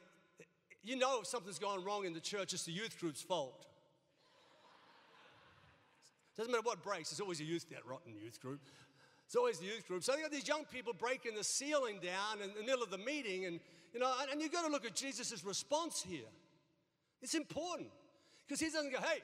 you 0.84 0.96
know 0.96 1.20
if 1.20 1.26
something's 1.26 1.58
gone 1.58 1.84
wrong 1.84 2.04
in 2.04 2.12
the 2.12 2.20
church, 2.20 2.52
it's 2.52 2.64
the 2.64 2.72
youth 2.72 2.98
group's 3.00 3.22
fault. 3.22 3.66
Doesn't 6.36 6.50
matter 6.50 6.62
what 6.62 6.82
breaks, 6.82 7.10
it's 7.12 7.20
always 7.20 7.40
a 7.40 7.44
youth, 7.44 7.66
that 7.70 7.86
rotten 7.86 8.14
youth 8.14 8.40
group. 8.40 8.60
It's 9.26 9.36
always 9.36 9.58
the 9.58 9.66
youth 9.66 9.86
group. 9.88 10.02
So 10.04 10.14
you 10.14 10.22
got 10.22 10.32
these 10.32 10.46
young 10.46 10.64
people 10.64 10.92
breaking 10.92 11.34
the 11.34 11.44
ceiling 11.44 11.98
down 12.02 12.42
in 12.42 12.50
the 12.54 12.64
middle 12.64 12.82
of 12.82 12.90
the 12.90 12.98
meeting, 12.98 13.46
and 13.46 13.60
you 13.92 14.00
know, 14.00 14.12
and, 14.20 14.32
and 14.32 14.42
you've 14.42 14.52
got 14.52 14.66
to 14.66 14.70
look 14.70 14.84
at 14.84 14.94
Jesus' 14.94 15.44
response 15.44 16.04
here. 16.06 16.28
It's 17.22 17.34
important. 17.34 17.88
Because 18.46 18.60
he 18.60 18.66
doesn't 18.66 18.92
go, 18.92 18.98
hey, 18.98 19.22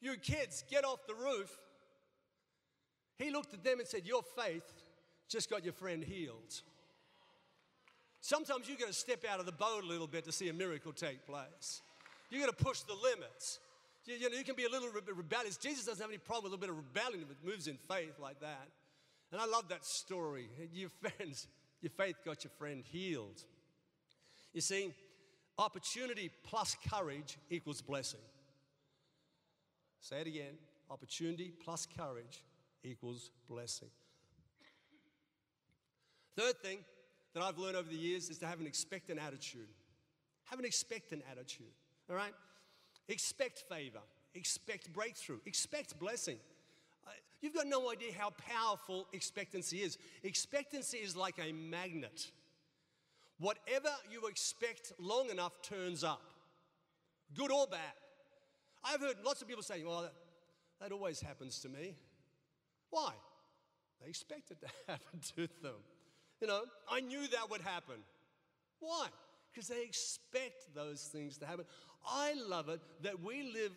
you 0.00 0.16
kids, 0.16 0.64
get 0.70 0.84
off 0.84 1.06
the 1.06 1.14
roof. 1.14 1.50
He 3.18 3.30
looked 3.30 3.54
at 3.54 3.62
them 3.62 3.80
and 3.80 3.88
said, 3.88 4.06
Your 4.06 4.22
faith 4.22 4.64
just 5.28 5.50
got 5.50 5.62
your 5.62 5.74
friend 5.74 6.02
healed. 6.02 6.62
Sometimes 8.20 8.68
you've 8.68 8.78
got 8.78 8.88
to 8.88 8.94
step 8.94 9.24
out 9.30 9.40
of 9.40 9.46
the 9.46 9.52
boat 9.52 9.82
a 9.82 9.86
little 9.86 10.06
bit 10.06 10.24
to 10.24 10.32
see 10.32 10.48
a 10.48 10.52
miracle 10.52 10.92
take 10.92 11.26
place. 11.26 11.82
You've 12.30 12.44
got 12.44 12.56
to 12.56 12.64
push 12.64 12.80
the 12.80 12.94
limits. 12.94 13.58
You, 14.04 14.14
you 14.14 14.30
know, 14.30 14.36
you 14.36 14.44
can 14.44 14.56
be 14.56 14.64
a 14.64 14.70
little 14.70 14.88
bit 14.92 15.16
rebellious. 15.16 15.56
Jesus 15.56 15.86
doesn't 15.86 16.00
have 16.00 16.10
any 16.10 16.18
problem 16.18 16.50
with 16.50 16.60
a 16.60 16.60
little 16.60 16.76
bit 16.76 16.84
of 16.84 16.94
rebellion 16.94 17.24
if 17.24 17.30
it 17.30 17.48
moves 17.48 17.66
in 17.66 17.78
faith 17.88 18.18
like 18.20 18.40
that. 18.40 18.68
And 19.32 19.40
I 19.40 19.46
love 19.46 19.68
that 19.68 19.84
story. 19.84 20.48
Your 20.72 20.90
friends, 21.00 21.46
your 21.80 21.90
faith 21.90 22.16
got 22.24 22.44
your 22.44 22.50
friend 22.58 22.84
healed. 22.84 23.42
You 24.52 24.60
see, 24.60 24.92
opportunity 25.58 26.30
plus 26.44 26.76
courage 26.90 27.38
equals 27.48 27.80
blessing. 27.80 28.20
Say 30.00 30.20
it 30.20 30.26
again. 30.26 30.54
Opportunity 30.90 31.52
plus 31.62 31.86
courage 31.96 32.42
equals 32.82 33.30
blessing. 33.48 33.88
Third 36.36 36.56
thing, 36.62 36.78
that 37.34 37.42
I've 37.42 37.58
learned 37.58 37.76
over 37.76 37.88
the 37.88 37.96
years 37.96 38.28
is 38.28 38.38
to 38.38 38.46
have 38.46 38.60
an 38.60 38.66
expectant 38.66 39.20
attitude. 39.20 39.68
Have 40.44 40.58
an 40.58 40.64
expectant 40.64 41.22
attitude, 41.30 41.72
all 42.08 42.16
right? 42.16 42.34
Expect 43.08 43.64
favor, 43.68 44.00
expect 44.34 44.92
breakthrough, 44.92 45.38
expect 45.46 45.98
blessing. 45.98 46.38
Uh, 47.06 47.10
you've 47.40 47.54
got 47.54 47.66
no 47.66 47.90
idea 47.90 48.10
how 48.18 48.30
powerful 48.30 49.06
expectancy 49.12 49.78
is. 49.78 49.96
Expectancy 50.24 50.98
is 50.98 51.14
like 51.14 51.36
a 51.38 51.52
magnet. 51.52 52.30
Whatever 53.38 53.90
you 54.10 54.26
expect 54.26 54.92
long 54.98 55.30
enough 55.30 55.62
turns 55.62 56.02
up, 56.04 56.32
good 57.34 57.52
or 57.52 57.66
bad. 57.66 57.80
I've 58.82 59.00
heard 59.00 59.16
lots 59.24 59.40
of 59.40 59.48
people 59.48 59.62
saying, 59.62 59.86
well, 59.86 60.02
that, 60.02 60.14
that 60.80 60.92
always 60.92 61.20
happens 61.20 61.60
to 61.60 61.68
me. 61.68 61.94
Why? 62.90 63.12
They 64.02 64.08
expect 64.08 64.50
it 64.50 64.60
to 64.60 64.66
happen 64.88 65.20
to 65.36 65.48
them. 65.62 65.74
You 66.40 66.46
know, 66.46 66.62
I 66.90 67.00
knew 67.00 67.26
that 67.28 67.50
would 67.50 67.60
happen. 67.60 67.96
Why? 68.80 69.08
Because 69.52 69.68
they 69.68 69.82
expect 69.82 70.74
those 70.74 71.02
things 71.02 71.36
to 71.38 71.46
happen. 71.46 71.66
I 72.08 72.34
love 72.34 72.68
it 72.68 72.80
that 73.02 73.22
we 73.22 73.42
live 73.52 73.72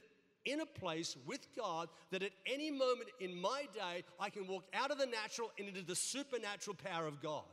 in 0.45 0.61
a 0.61 0.65
place 0.65 1.15
with 1.25 1.47
God 1.55 1.89
that 2.11 2.23
at 2.23 2.31
any 2.45 2.69
moment 2.71 3.09
in 3.19 3.39
my 3.39 3.65
day, 3.73 4.03
I 4.19 4.29
can 4.29 4.47
walk 4.47 4.65
out 4.73 4.91
of 4.91 4.97
the 4.97 5.05
natural 5.05 5.51
and 5.57 5.67
into 5.67 5.81
the 5.81 5.95
supernatural 5.95 6.77
power 6.83 7.07
of 7.07 7.21
God. 7.21 7.43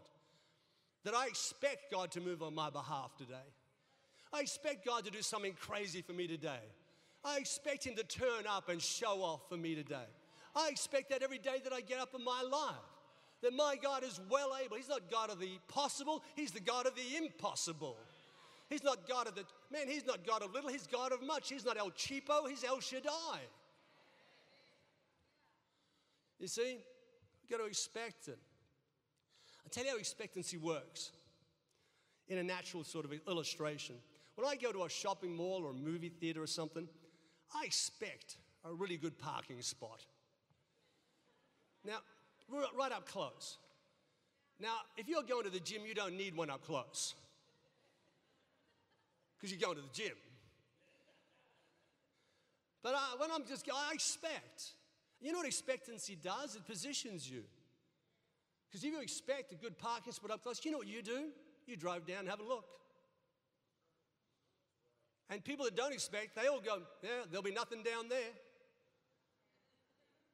That 1.05 1.15
I 1.15 1.27
expect 1.27 1.91
God 1.91 2.11
to 2.13 2.21
move 2.21 2.43
on 2.43 2.55
my 2.55 2.71
behalf 2.71 3.17
today. 3.17 3.35
I 4.33 4.41
expect 4.41 4.87
God 4.87 5.05
to 5.07 5.11
do 5.11 5.23
something 5.23 5.55
crazy 5.55 6.03
for 6.03 6.13
me 6.13 6.27
today. 6.27 6.61
I 7.25 7.39
expect 7.39 7.87
Him 7.87 7.97
to 7.97 8.05
turn 8.05 8.47
up 8.49 8.69
and 8.69 8.81
show 8.81 9.23
off 9.23 9.49
for 9.49 9.57
me 9.57 9.75
today. 9.75 10.09
I 10.55 10.69
expect 10.69 11.11
that 11.11 11.23
every 11.23 11.39
day 11.39 11.61
that 11.65 11.73
I 11.73 11.81
get 11.81 11.99
up 11.99 12.15
in 12.17 12.25
my 12.25 12.43
life 12.43 13.00
that 13.43 13.55
my 13.55 13.77
God 13.81 14.05
is 14.05 14.21
well 14.31 14.57
able. 14.63 14.77
He's 14.77 14.89
not 14.89 15.11
God 15.11 15.31
of 15.31 15.41
the 15.41 15.59
possible, 15.69 16.23
He's 16.37 16.51
the 16.51 16.61
God 16.61 16.87
of 16.87 16.95
the 16.95 17.17
impossible. 17.17 17.97
He's 18.69 18.85
not 18.85 19.09
God 19.09 19.27
of 19.27 19.35
the, 19.35 19.45
man, 19.73 19.89
He's 19.89 20.07
not 20.07 20.25
God 20.25 20.43
of 20.43 20.53
little, 20.53 20.71
He's 20.71 20.87
God 20.87 21.13
of 21.13 21.23
much. 21.23 21.49
He's 21.49 21.65
not 21.65 21.77
El 21.77 21.91
Cheapo, 21.91 22.49
He's 22.49 22.63
El 22.63 22.81
Shaddai. 22.81 23.41
You 26.39 26.47
see, 26.47 26.79
we've 27.43 27.51
got 27.51 27.63
to 27.63 27.69
expect 27.69 28.29
it. 28.29 28.39
I'll 29.65 29.71
tell 29.71 29.85
you 29.85 29.91
how 29.91 29.97
expectancy 29.99 30.57
works 30.57 31.11
in 32.29 32.39
a 32.39 32.43
natural 32.43 32.85
sort 32.85 33.05
of 33.05 33.13
illustration. 33.29 33.97
When 34.37 34.47
I 34.47 34.57
go 34.57 34.73
to 34.73 34.85
a 34.85 34.89
shopping 34.89 35.35
mall 35.35 35.63
or 35.65 35.71
a 35.71 35.75
movie 35.75 36.09
theater 36.09 36.43
or 36.43 36.47
something, 36.47 36.89
I 37.55 37.65
expect 37.65 38.37
a 38.65 38.73
really 38.73 38.97
good 38.97 39.19
parking 39.19 39.61
spot. 39.61 40.05
Now, 41.85 41.99
right 42.51 42.93
up 42.93 43.07
close. 43.07 43.59
Now, 44.61 44.75
if 44.97 45.09
you're 45.09 45.23
going 45.23 45.45
to 45.45 45.51
the 45.51 45.61
gym, 45.61 45.83
you 45.87 45.95
don't 45.95 46.17
need 46.17 46.37
one 46.37 46.51
up 46.51 46.65
close 46.65 47.15
because 49.37 49.51
you're 49.51 49.61
going 49.61 49.77
to 49.77 49.83
the 49.83 49.95
gym. 49.95 50.17
But 52.83 52.95
I, 52.95 53.17
when 53.19 53.31
I'm 53.31 53.45
just, 53.47 53.69
I 53.73 53.93
expect. 53.95 54.73
You 55.21 55.33
know 55.33 55.39
what 55.39 55.47
expectancy 55.47 56.17
does? 56.23 56.57
It 56.57 56.67
positions 56.67 57.31
you. 57.31 57.43
Because 58.69 58.85
if 58.85 58.93
you 58.93 59.01
expect 59.01 59.53
a 59.53 59.57
good 59.57 59.77
parking 59.79 60.13
spot 60.13 60.31
up 60.31 60.43
close, 60.43 60.65
you 60.65 60.71
know 60.71 60.79
what 60.79 60.87
you 60.87 61.03
do? 61.03 61.29
You 61.67 61.77
drive 61.77 62.07
down 62.07 62.21
and 62.21 62.29
have 62.29 62.41
a 62.41 62.45
look. 62.45 62.65
And 65.29 65.45
people 65.45 65.65
that 65.67 65.77
don't 65.77 65.93
expect, 65.93 66.37
they 66.37 66.49
all 66.49 66.61
go, 66.61 66.79
yeah, 67.03 67.11
there'll 67.31 67.43
be 67.43 67.53
nothing 67.53 67.83
down 67.83 68.09
there. 68.09 68.33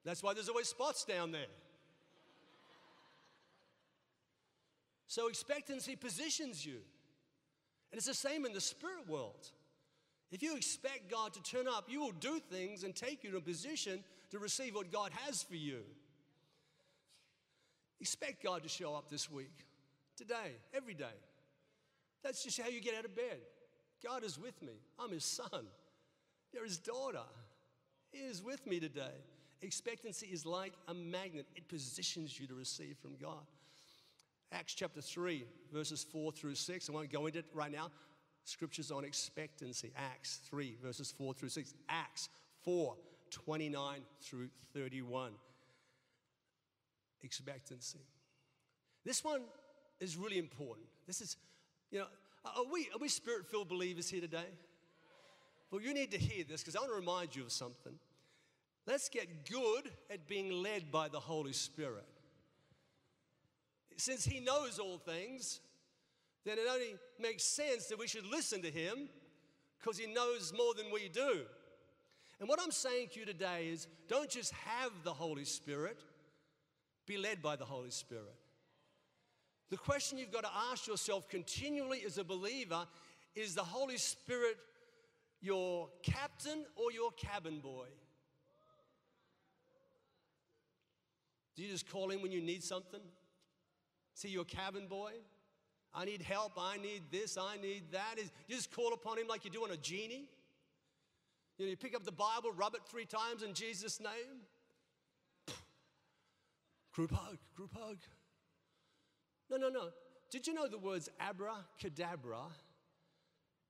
That's 0.05 0.23
why 0.23 0.35
there's 0.35 0.49
always 0.49 0.69
spots 0.69 1.05
down 1.05 1.33
there. 1.33 1.47
So 5.07 5.29
expectancy 5.29 5.97
positions 5.97 6.65
you. 6.65 6.79
And 7.93 7.99
it's 7.99 8.07
the 8.07 8.15
same 8.15 8.45
in 8.45 8.53
the 8.53 8.61
spirit 8.61 9.09
world. 9.09 9.51
If 10.33 10.43
you 10.43 10.57
expect 10.57 11.11
God 11.11 11.33
to 11.35 11.43
turn 11.43 11.69
up, 11.69 11.85
you 11.89 12.01
will 12.01 12.13
do 12.13 12.41
things 12.51 12.83
and 12.83 12.95
take 12.95 13.23
you 13.23 13.31
to 13.31 13.37
a 13.37 13.41
position 13.41 14.03
to 14.31 14.39
receive 14.39 14.75
what 14.75 14.93
God 14.93 15.13
has 15.25 15.43
for 15.43 15.55
you. 15.55 15.83
Expect 18.01 18.43
God 18.43 18.63
to 18.65 18.69
show 18.69 18.95
up 18.95 19.09
this 19.09 19.31
week, 19.31 19.65
today, 20.17 20.57
every 20.75 20.95
day. 20.95 21.05
That's 22.23 22.43
just 22.43 22.61
how 22.61 22.69
you 22.69 22.81
get 22.81 22.95
out 22.97 23.05
of 23.05 23.15
bed. 23.15 23.39
God 24.05 24.25
is 24.25 24.39
with 24.39 24.61
me. 24.63 24.73
I'm 24.99 25.13
his 25.13 25.25
son. 25.25 25.67
You're 26.53 26.65
his 26.65 26.79
daughter. 26.79 27.23
He 28.11 28.19
is 28.19 28.43
with 28.43 28.67
me 28.67 28.81
today. 28.81 29.15
Expectancy 29.63 30.27
is 30.27 30.45
like 30.45 30.73
a 30.89 30.95
magnet, 30.95 31.47
it 31.55 31.69
positions 31.69 32.39
you 32.39 32.47
to 32.47 32.55
receive 32.55 32.97
from 33.01 33.17
God. 33.21 33.47
Acts 34.53 34.75
chapter 34.75 35.01
3, 35.01 35.45
verses 35.73 36.05
4 36.05 36.33
through 36.33 36.55
6. 36.55 36.89
I 36.89 36.93
won't 36.93 37.11
go 37.11 37.27
into 37.27 37.41
it 37.41 37.47
right 37.53 37.73
now. 37.73 37.91
Scriptures 38.45 38.91
on 38.91 39.05
expectancy. 39.05 39.93
Acts 39.97 40.41
3, 40.49 40.77
verses 40.83 41.13
4 41.17 41.35
through 41.35 41.49
6. 41.49 41.75
Acts 41.89 42.29
4, 42.63 42.97
29 43.31 44.01
through 44.23 44.49
31. 44.73 45.33
Expectancy. 47.23 47.99
This 49.05 49.25
one 49.25 49.43
is 50.01 50.17
really 50.17 50.39
important. 50.39 50.87
This 51.07 51.21
is, 51.21 51.37
you 51.91 51.99
know, 51.99 52.07
are 52.45 52.73
we, 52.73 52.89
are 52.95 52.99
we 53.01 53.09
spirit 53.09 53.47
filled 53.47 53.69
believers 53.69 54.09
here 54.09 54.21
today? 54.21 54.47
Well, 55.71 55.81
you 55.81 55.93
need 55.93 56.13
to 56.13 56.19
hear 56.19 56.45
this 56.49 56.61
because 56.61 56.77
I 56.77 56.81
want 56.81 56.93
to 56.93 56.97
remind 56.97 57.35
you 57.35 57.43
of 57.43 57.53
something. 57.53 57.95
Let's 58.87 59.09
get 59.09 59.51
good 59.51 59.91
at 60.11 60.29
being 60.29 60.63
led 60.63 60.93
by 60.93 61.09
the 61.09 61.19
Holy 61.19 61.53
Spirit. 61.53 62.07
Since 63.97 64.25
He 64.25 64.41
knows 64.41 64.79
all 64.79 64.99
things, 64.99 65.61
then 66.45 66.59
it 66.59 66.67
only 66.71 66.97
makes 67.21 67.45
sense 67.45 67.87
that 67.87 67.99
we 67.99 68.07
should 68.07 68.27
listen 68.27 68.63
to 68.63 68.71
Him 68.71 69.09
because 69.79 69.99
He 69.99 70.07
knows 70.07 70.53
more 70.57 70.75
than 70.75 70.87
we 70.93 71.09
do. 71.09 71.43
And 72.39 72.49
what 72.49 72.61
I'm 72.63 72.71
saying 72.71 73.09
to 73.13 73.21
you 73.21 73.27
today 73.27 73.69
is 73.73 73.87
don't 74.09 74.29
just 74.29 74.53
have 74.53 74.91
the 75.05 75.13
Holy 75.13 75.45
Spirit, 75.45 75.99
be 77.07 77.17
led 77.17 77.43
by 77.43 77.57
the 77.57 77.65
Holy 77.65 77.91
Spirit. 77.91 78.35
The 79.71 79.77
question 79.77 80.19
you've 80.19 80.33
got 80.33 80.45
to 80.45 80.51
ask 80.71 80.87
yourself 80.87 81.29
continually 81.29 82.03
as 82.07 82.19
a 82.19 82.25
believer 82.25 82.87
is 83.35 83.55
the 83.55 83.65
Holy 83.65 83.97
Spirit 83.97 84.57
your 85.41 85.89
captain 86.03 86.65
or 86.77 86.93
your 86.93 87.11
cabin 87.13 87.61
boy? 87.61 87.87
Do 91.55 91.63
you 91.63 91.71
just 91.71 91.89
call 91.89 92.11
him 92.11 92.23
when 92.23 92.33
you 92.33 92.43
need 92.43 92.63
something? 92.63 93.01
See 94.17 94.29
you 94.29 94.41
a 94.41 94.47
cabin 94.47 94.87
boy? 94.89 95.13
I 95.93 96.07
need 96.07 96.23
help, 96.23 96.53
I 96.57 96.79
need 96.79 97.03
this, 97.13 97.37
I 97.37 97.59
need 97.59 97.93
that. 97.93 98.15
Is 98.19 98.33
you 98.49 98.57
just 98.57 98.75
call 98.75 98.95
upon 98.95 99.19
him 99.19 99.29
like 99.29 99.45
you 99.45 99.51
do 99.51 99.63
on 99.63 99.71
a 99.73 99.77
genie? 99.77 100.31
You 101.59 101.67
know, 101.67 101.71
you 101.71 101.77
pick 101.77 101.95
up 101.95 102.03
the 102.03 102.13
Bible, 102.13 102.51
rub 102.57 102.75
it 102.75 102.81
three 102.89 103.05
times 103.05 103.43
in 103.43 103.53
Jesus' 103.53 104.01
name. 104.01 104.41
Group 106.95 107.13
hug, 107.13 107.37
group 107.55 107.77
hug. 107.79 107.99
No, 109.51 109.59
no, 109.59 109.69
no. 109.69 109.89
Did 110.31 110.47
you 110.47 110.55
know 110.55 110.67
the 110.67 110.79
words 110.79 111.11
abracadabra 111.21 112.41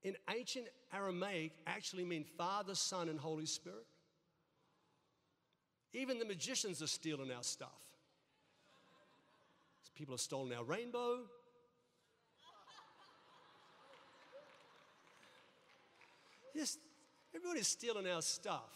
in 0.05 0.15
ancient 0.33 0.69
Aramaic 0.95 1.51
actually 1.67 2.05
mean 2.05 2.25
Father, 2.39 2.77
Son, 2.77 3.09
and 3.09 3.19
Holy 3.19 3.47
Spirit? 3.47 3.87
Even 5.93 6.21
the 6.21 6.25
magicians 6.25 6.81
are 6.83 6.87
stealing 6.87 7.33
our 7.33 7.43
stuff. 7.43 7.86
People 9.97 10.13
have 10.15 10.21
stolen 10.21 10.53
our 10.57 10.65
rainbow. 10.65 11.21
Just 16.55 16.79
everybody's 17.35 17.67
stealing 17.67 18.07
our 18.07 18.21
stuff. 18.21 18.73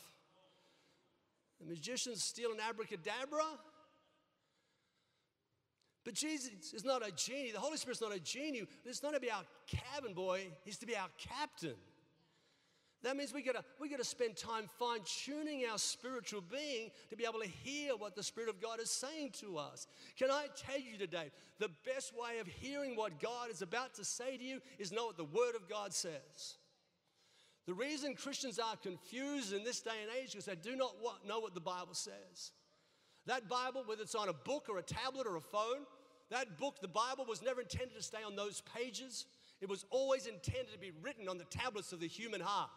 The 1.60 1.66
magicians 1.66 2.24
stealing 2.24 2.58
abracadabra. 2.58 3.44
But 6.04 6.14
Jesus 6.14 6.72
is 6.72 6.84
not 6.84 7.06
a 7.06 7.12
genie. 7.12 7.52
The 7.52 7.58
Holy 7.60 7.76
Spirit's 7.76 8.00
not 8.00 8.14
a 8.14 8.20
genie. 8.20 8.62
It's 8.86 9.02
not 9.02 9.12
to 9.12 9.20
be 9.20 9.30
our 9.30 9.44
cabin 9.66 10.14
boy, 10.14 10.48
he's 10.64 10.78
to 10.78 10.86
be 10.86 10.96
our 10.96 11.08
captain. 11.18 11.76
That 13.02 13.16
means 13.16 13.32
we 13.32 13.42
gotta, 13.42 13.64
we 13.80 13.88
gotta 13.88 14.04
spend 14.04 14.36
time 14.36 14.68
fine 14.78 15.00
tuning 15.04 15.64
our 15.70 15.78
spiritual 15.78 16.42
being 16.42 16.90
to 17.08 17.16
be 17.16 17.24
able 17.24 17.40
to 17.40 17.48
hear 17.48 17.96
what 17.96 18.14
the 18.14 18.22
Spirit 18.22 18.50
of 18.50 18.60
God 18.60 18.78
is 18.78 18.90
saying 18.90 19.30
to 19.40 19.56
us. 19.56 19.86
Can 20.18 20.30
I 20.30 20.46
tell 20.54 20.78
you 20.78 20.98
today, 20.98 21.30
the 21.58 21.70
best 21.86 22.12
way 22.14 22.40
of 22.40 22.46
hearing 22.46 22.96
what 22.96 23.18
God 23.18 23.50
is 23.50 23.62
about 23.62 23.94
to 23.94 24.04
say 24.04 24.36
to 24.36 24.44
you 24.44 24.60
is 24.78 24.92
know 24.92 25.06
what 25.06 25.16
the 25.16 25.24
Word 25.24 25.54
of 25.56 25.68
God 25.68 25.94
says. 25.94 26.56
The 27.66 27.74
reason 27.74 28.14
Christians 28.14 28.58
are 28.58 28.76
confused 28.76 29.52
in 29.52 29.64
this 29.64 29.80
day 29.80 29.90
and 30.02 30.10
age 30.22 30.34
is 30.34 30.44
they 30.44 30.56
do 30.56 30.76
not 30.76 30.94
know 31.26 31.40
what 31.40 31.54
the 31.54 31.60
Bible 31.60 31.94
says. 31.94 32.52
That 33.26 33.48
Bible, 33.48 33.84
whether 33.86 34.02
it's 34.02 34.14
on 34.14 34.28
a 34.28 34.34
book 34.34 34.66
or 34.68 34.78
a 34.78 34.82
tablet 34.82 35.26
or 35.26 35.36
a 35.36 35.40
phone, 35.40 35.86
that 36.30 36.58
book, 36.58 36.80
the 36.80 36.88
Bible, 36.88 37.24
was 37.28 37.42
never 37.42 37.60
intended 37.60 37.96
to 37.96 38.02
stay 38.02 38.22
on 38.24 38.36
those 38.36 38.62
pages. 38.76 39.26
It 39.60 39.68
was 39.68 39.84
always 39.90 40.26
intended 40.26 40.72
to 40.72 40.78
be 40.78 40.92
written 41.02 41.28
on 41.28 41.38
the 41.38 41.44
tablets 41.44 41.92
of 41.92 42.00
the 42.00 42.06
human 42.08 42.40
heart. 42.40 42.70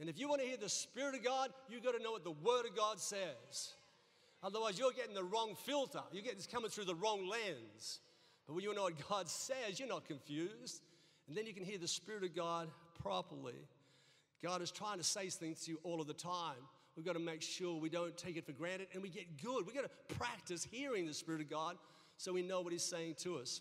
And 0.00 0.08
if 0.08 0.18
you 0.18 0.28
want 0.28 0.40
to 0.40 0.46
hear 0.46 0.56
the 0.56 0.68
Spirit 0.68 1.14
of 1.14 1.22
God, 1.22 1.50
you've 1.68 1.84
got 1.84 1.96
to 1.96 2.02
know 2.02 2.12
what 2.12 2.24
the 2.24 2.30
Word 2.30 2.64
of 2.66 2.74
God 2.74 2.98
says. 2.98 3.74
Otherwise, 4.42 4.78
you're 4.78 4.92
getting 4.92 5.14
the 5.14 5.22
wrong 5.22 5.54
filter. 5.64 6.00
You're 6.10 6.22
getting 6.22 6.38
it's 6.38 6.46
coming 6.46 6.70
through 6.70 6.86
the 6.86 6.94
wrong 6.94 7.28
lens. 7.28 8.00
But 8.46 8.54
when 8.54 8.64
you 8.64 8.74
know 8.74 8.84
what 8.84 9.08
God 9.08 9.28
says, 9.28 9.78
you're 9.78 9.88
not 9.88 10.04
confused. 10.04 10.82
And 11.28 11.36
then 11.36 11.46
you 11.46 11.54
can 11.54 11.64
hear 11.64 11.78
the 11.78 11.86
Spirit 11.86 12.24
of 12.24 12.34
God 12.34 12.68
properly. 13.00 13.68
God 14.42 14.60
is 14.60 14.72
trying 14.72 14.98
to 14.98 15.04
say 15.04 15.28
things 15.28 15.64
to 15.66 15.70
you 15.70 15.80
all 15.84 16.00
of 16.00 16.08
the 16.08 16.14
time. 16.14 16.56
We've 16.96 17.06
got 17.06 17.12
to 17.12 17.20
make 17.20 17.42
sure 17.42 17.80
we 17.80 17.88
don't 17.88 18.16
take 18.16 18.36
it 18.36 18.44
for 18.44 18.52
granted 18.52 18.88
and 18.92 19.02
we 19.02 19.08
get 19.08 19.40
good. 19.42 19.64
We've 19.64 19.74
got 19.74 19.84
to 19.84 20.14
practice 20.14 20.66
hearing 20.68 21.06
the 21.06 21.14
Spirit 21.14 21.40
of 21.40 21.48
God 21.48 21.76
so 22.16 22.32
we 22.32 22.42
know 22.42 22.60
what 22.60 22.72
He's 22.72 22.82
saying 22.82 23.14
to 23.20 23.38
us. 23.38 23.60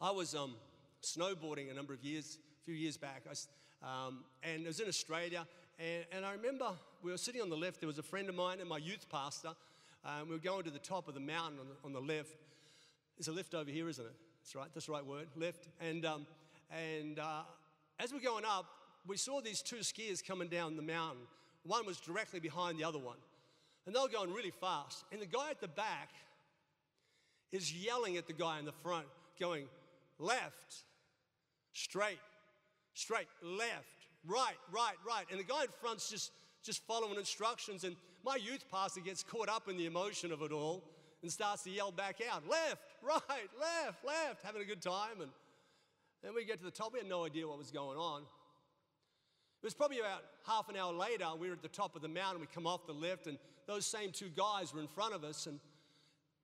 I 0.00 0.10
was 0.10 0.34
um, 0.34 0.54
snowboarding 1.02 1.70
a 1.70 1.74
number 1.74 1.94
of 1.94 2.04
years, 2.04 2.38
a 2.60 2.64
few 2.64 2.74
years 2.74 2.98
back, 2.98 3.22
I, 3.26 4.06
um, 4.06 4.24
and 4.42 4.62
it 4.62 4.66
was 4.66 4.80
in 4.80 4.88
Australia. 4.88 5.46
And, 5.78 6.04
and, 6.12 6.24
I 6.24 6.32
remember 6.32 6.70
we 7.02 7.10
were 7.10 7.18
sitting 7.18 7.40
on 7.40 7.48
the 7.48 7.56
left. 7.56 7.80
There 7.80 7.86
was 7.86 7.98
a 7.98 8.02
friend 8.02 8.28
of 8.28 8.34
mine 8.34 8.60
and 8.60 8.68
my 8.68 8.78
youth 8.78 9.06
pastor. 9.10 9.52
Um, 10.04 10.28
we 10.28 10.34
were 10.34 10.40
going 10.40 10.64
to 10.64 10.70
the 10.70 10.78
top 10.78 11.08
of 11.08 11.14
the 11.14 11.20
mountain 11.20 11.60
on 11.60 11.66
the, 11.68 11.74
on 11.84 11.92
the 11.92 12.14
left. 12.14 12.36
There's 13.16 13.28
a 13.28 13.32
lift 13.32 13.54
over 13.54 13.70
here, 13.70 13.88
isn't 13.88 14.04
it? 14.04 14.12
That's 14.42 14.54
right. 14.54 14.68
That's 14.74 14.86
the 14.86 14.92
right 14.92 15.04
word. 15.04 15.28
Lift. 15.34 15.68
And 15.80 16.04
um, 16.04 16.26
and 16.70 17.18
uh, 17.18 17.42
as 17.98 18.12
we're 18.12 18.20
going 18.20 18.44
up, 18.44 18.66
we 19.06 19.16
saw 19.16 19.40
these 19.40 19.62
two 19.62 19.76
skiers 19.76 20.24
coming 20.26 20.48
down 20.48 20.76
the 20.76 20.82
mountain. 20.82 21.22
One 21.64 21.86
was 21.86 21.98
directly 21.98 22.40
behind 22.40 22.78
the 22.78 22.84
other 22.84 22.98
one, 22.98 23.16
and 23.86 23.94
they 23.94 24.00
were 24.00 24.08
going 24.08 24.32
really 24.32 24.52
fast. 24.52 25.04
And 25.10 25.20
the 25.20 25.26
guy 25.26 25.50
at 25.50 25.60
the 25.60 25.68
back 25.68 26.10
is 27.52 27.72
yelling 27.72 28.16
at 28.16 28.26
the 28.26 28.32
guy 28.32 28.58
in 28.58 28.64
the 28.64 28.72
front, 28.72 29.06
going, 29.40 29.66
left, 30.18 30.84
straight, 31.72 32.18
straight, 32.94 33.28
left, 33.42 34.08
right, 34.26 34.56
right, 34.72 34.96
right. 35.06 35.24
And 35.30 35.38
the 35.38 35.44
guy 35.44 35.62
in 35.62 35.68
front's 35.80 36.10
just, 36.10 36.32
just 36.62 36.86
following 36.86 37.16
instructions. 37.18 37.84
And 37.84 37.96
my 38.24 38.36
youth 38.36 38.64
pastor 38.70 39.00
gets 39.00 39.22
caught 39.22 39.48
up 39.48 39.68
in 39.68 39.76
the 39.76 39.86
emotion 39.86 40.32
of 40.32 40.42
it 40.42 40.52
all 40.52 40.84
and 41.22 41.30
starts 41.30 41.62
to 41.64 41.70
yell 41.70 41.90
back 41.90 42.20
out, 42.30 42.46
left, 42.48 42.82
right, 43.02 43.48
left, 43.60 44.04
left, 44.04 44.42
having 44.42 44.62
a 44.62 44.64
good 44.64 44.82
time. 44.82 45.20
And 45.20 45.30
then 46.22 46.34
we 46.34 46.44
get 46.44 46.58
to 46.58 46.64
the 46.64 46.70
top, 46.70 46.92
we 46.92 46.98
had 46.98 47.08
no 47.08 47.24
idea 47.24 47.46
what 47.46 47.58
was 47.58 47.70
going 47.70 47.98
on. 47.98 48.22
It 48.22 49.64
was 49.64 49.74
probably 49.74 49.98
about 49.98 50.22
half 50.46 50.68
an 50.68 50.76
hour 50.76 50.92
later, 50.92 51.26
we 51.38 51.48
were 51.48 51.54
at 51.54 51.62
the 51.62 51.68
top 51.68 51.96
of 51.96 52.02
the 52.02 52.08
mountain, 52.08 52.40
we 52.40 52.46
come 52.46 52.66
off 52.66 52.86
the 52.86 52.92
lift, 52.92 53.26
and 53.26 53.38
those 53.66 53.86
same 53.86 54.12
two 54.12 54.28
guys 54.28 54.72
were 54.72 54.80
in 54.80 54.86
front 54.86 55.14
of 55.14 55.24
us. 55.24 55.46
And 55.46 55.58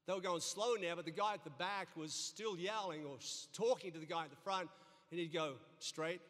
They 0.06 0.12
were 0.14 0.20
going 0.20 0.40
slow 0.40 0.74
now, 0.74 0.96
but 0.96 1.04
the 1.04 1.12
guy 1.12 1.34
at 1.34 1.44
the 1.44 1.50
back 1.50 1.88
was 1.96 2.12
still 2.12 2.56
yelling 2.56 3.04
or 3.04 3.18
talking 3.52 3.92
to 3.92 3.98
the 3.98 4.06
guy 4.06 4.24
at 4.24 4.30
the 4.30 4.36
front, 4.36 4.68
and 5.10 5.20
he'd 5.20 5.32
go 5.32 5.54
straight, 5.78 6.20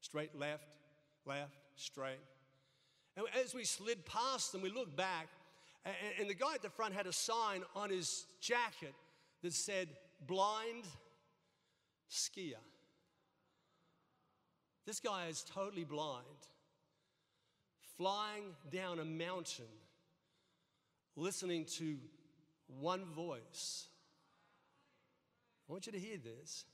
straight, 0.00 0.38
left, 0.38 0.66
left, 1.24 1.54
straight. 1.76 2.20
And 3.16 3.26
as 3.42 3.54
we 3.54 3.64
slid 3.64 4.04
past 4.04 4.52
them, 4.52 4.60
we 4.60 4.70
looked 4.70 4.96
back, 4.96 5.28
and 6.18 6.28
the 6.28 6.34
guy 6.34 6.54
at 6.54 6.62
the 6.62 6.70
front 6.70 6.94
had 6.94 7.06
a 7.06 7.12
sign 7.12 7.62
on 7.74 7.90
his 7.90 8.26
jacket 8.40 8.94
that 9.42 9.52
said, 9.52 9.88
Blind 10.26 10.84
skier. 12.10 12.54
This 14.86 15.00
guy 15.00 15.26
is 15.28 15.42
totally 15.42 15.84
blind, 15.84 16.26
flying 17.96 18.44
down 18.70 18.98
a 18.98 19.04
mountain, 19.04 19.64
listening 21.16 21.64
to 21.64 21.96
one 22.80 23.04
voice. 23.04 23.86
I 25.68 25.72
want 25.72 25.86
you 25.86 25.92
to 25.92 25.98
hear 25.98 26.18
this. 26.18 26.64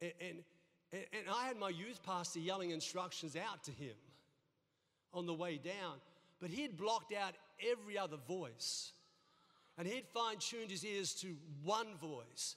And, 0.00 0.12
and, 0.20 1.02
and 1.12 1.22
I 1.32 1.46
had 1.46 1.56
my 1.56 1.68
youth 1.68 2.02
pastor 2.02 2.40
yelling 2.40 2.70
instructions 2.70 3.36
out 3.36 3.64
to 3.64 3.70
him 3.70 3.94
on 5.12 5.26
the 5.26 5.34
way 5.34 5.58
down, 5.62 5.96
but 6.40 6.50
he 6.50 6.62
had 6.62 6.76
blocked 6.76 7.12
out 7.12 7.34
every 7.70 7.96
other 7.96 8.16
voice. 8.28 8.92
And 9.78 9.86
he'd 9.86 10.06
fine 10.12 10.36
tuned 10.38 10.70
his 10.70 10.84
ears 10.84 11.14
to 11.14 11.34
one 11.62 11.96
voice. 12.00 12.56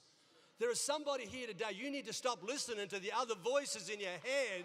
There 0.58 0.70
is 0.70 0.80
somebody 0.80 1.24
here 1.24 1.46
today, 1.46 1.66
you 1.74 1.90
need 1.90 2.06
to 2.06 2.12
stop 2.12 2.42
listening 2.42 2.88
to 2.88 2.98
the 2.98 3.12
other 3.16 3.34
voices 3.36 3.88
in 3.88 4.00
your 4.00 4.10
head 4.10 4.64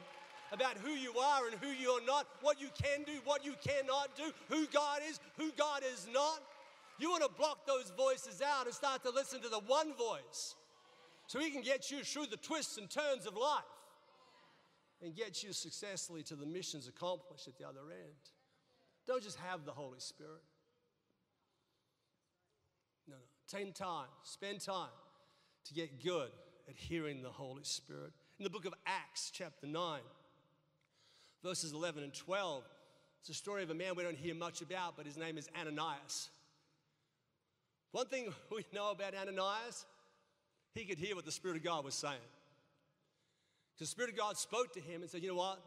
about 0.52 0.78
who 0.78 0.92
you 0.92 1.16
are 1.18 1.48
and 1.48 1.60
who 1.62 1.70
you're 1.70 2.04
not, 2.06 2.28
what 2.42 2.62
you 2.62 2.70
can 2.82 3.04
do, 3.04 3.14
what 3.26 3.46
you 3.46 3.54
cannot 3.66 4.16
do, 4.16 4.24
who 4.50 4.66
God 4.68 5.02
is, 5.08 5.20
who 5.38 5.52
God 5.58 5.82
is 5.94 6.08
not. 6.12 6.40
You 7.04 7.12
want 7.12 7.24
to 7.24 7.30
block 7.38 7.68
those 7.68 7.92
voices 7.98 8.42
out 8.42 8.66
and 8.66 8.74
start 8.74 9.04
to 9.04 9.10
listen 9.10 9.42
to 9.42 9.50
the 9.50 9.60
one 9.60 9.94
voice 9.94 10.56
so 11.28 11.38
He 11.38 11.52
can 11.52 11.62
get 11.62 11.92
you 11.92 12.02
through 12.02 12.28
the 12.28 12.38
twists 12.38 12.78
and 12.78 12.90
turns 12.90 13.26
of 13.26 13.36
life 13.36 13.64
and 15.02 15.14
get 15.14 15.44
you 15.44 15.52
successfully 15.52 16.24
to 16.24 16.38
the 16.38 16.46
missions 16.46 16.88
accomplished 16.88 17.50
at 17.50 17.58
the 17.58 17.68
other 17.68 17.82
end. 17.92 18.32
Don't 19.06 19.22
just 19.22 19.38
have 19.40 19.66
the 19.66 19.74
Holy 19.74 20.00
Spirit. 20.00 20.44
No, 23.10 23.16
no. 23.16 23.20
Take 23.50 23.76
time, 23.76 24.08
spend 24.24 24.62
time 24.62 24.88
to 25.66 25.74
get 25.74 26.02
good 26.02 26.30
at 26.70 26.78
hearing 26.78 27.22
the 27.22 27.32
Holy 27.32 27.66
Spirit. 27.66 28.14
In 28.40 28.46
the 28.46 28.50
book 28.50 28.64
of 28.64 28.74
Acts, 28.86 29.30
chapter 29.30 29.68
9, 29.68 30.00
verses 31.44 31.74
11 31.74 32.02
and 32.02 32.14
12, 32.14 32.64
it's 33.20 33.30
a 33.30 33.34
story 33.34 33.62
of 33.62 33.72
a 33.72 33.76
man 33.76 33.96
we 33.98 34.04
don't 34.04 34.16
hear 34.16 34.36
much 34.36 34.62
about, 34.62 34.96
but 34.96 35.06
his 35.06 35.18
name 35.18 35.38
is 35.38 35.50
Ananias. 35.60 36.30
One 37.94 38.08
thing 38.08 38.34
we 38.52 38.66
know 38.74 38.92
about 38.92 39.14
Ananias, 39.16 39.86
he 40.74 40.84
could 40.84 40.98
hear 40.98 41.16
what 41.16 41.24
the 41.24 41.32
Spirit 41.32 41.56
of 41.56 41.64
God 41.64 41.86
was 41.86 41.96
saying. 41.96 42.18
Because 43.74 43.88
the 43.88 43.92
Spirit 43.92 44.12
of 44.12 44.18
God 44.18 44.38
spoke 44.38 44.74
to 44.74 44.82
him 44.82 45.02
and 45.02 45.10
said, 45.10 45.24
You 45.24 45.30
know 45.30 45.36
what? 45.36 45.62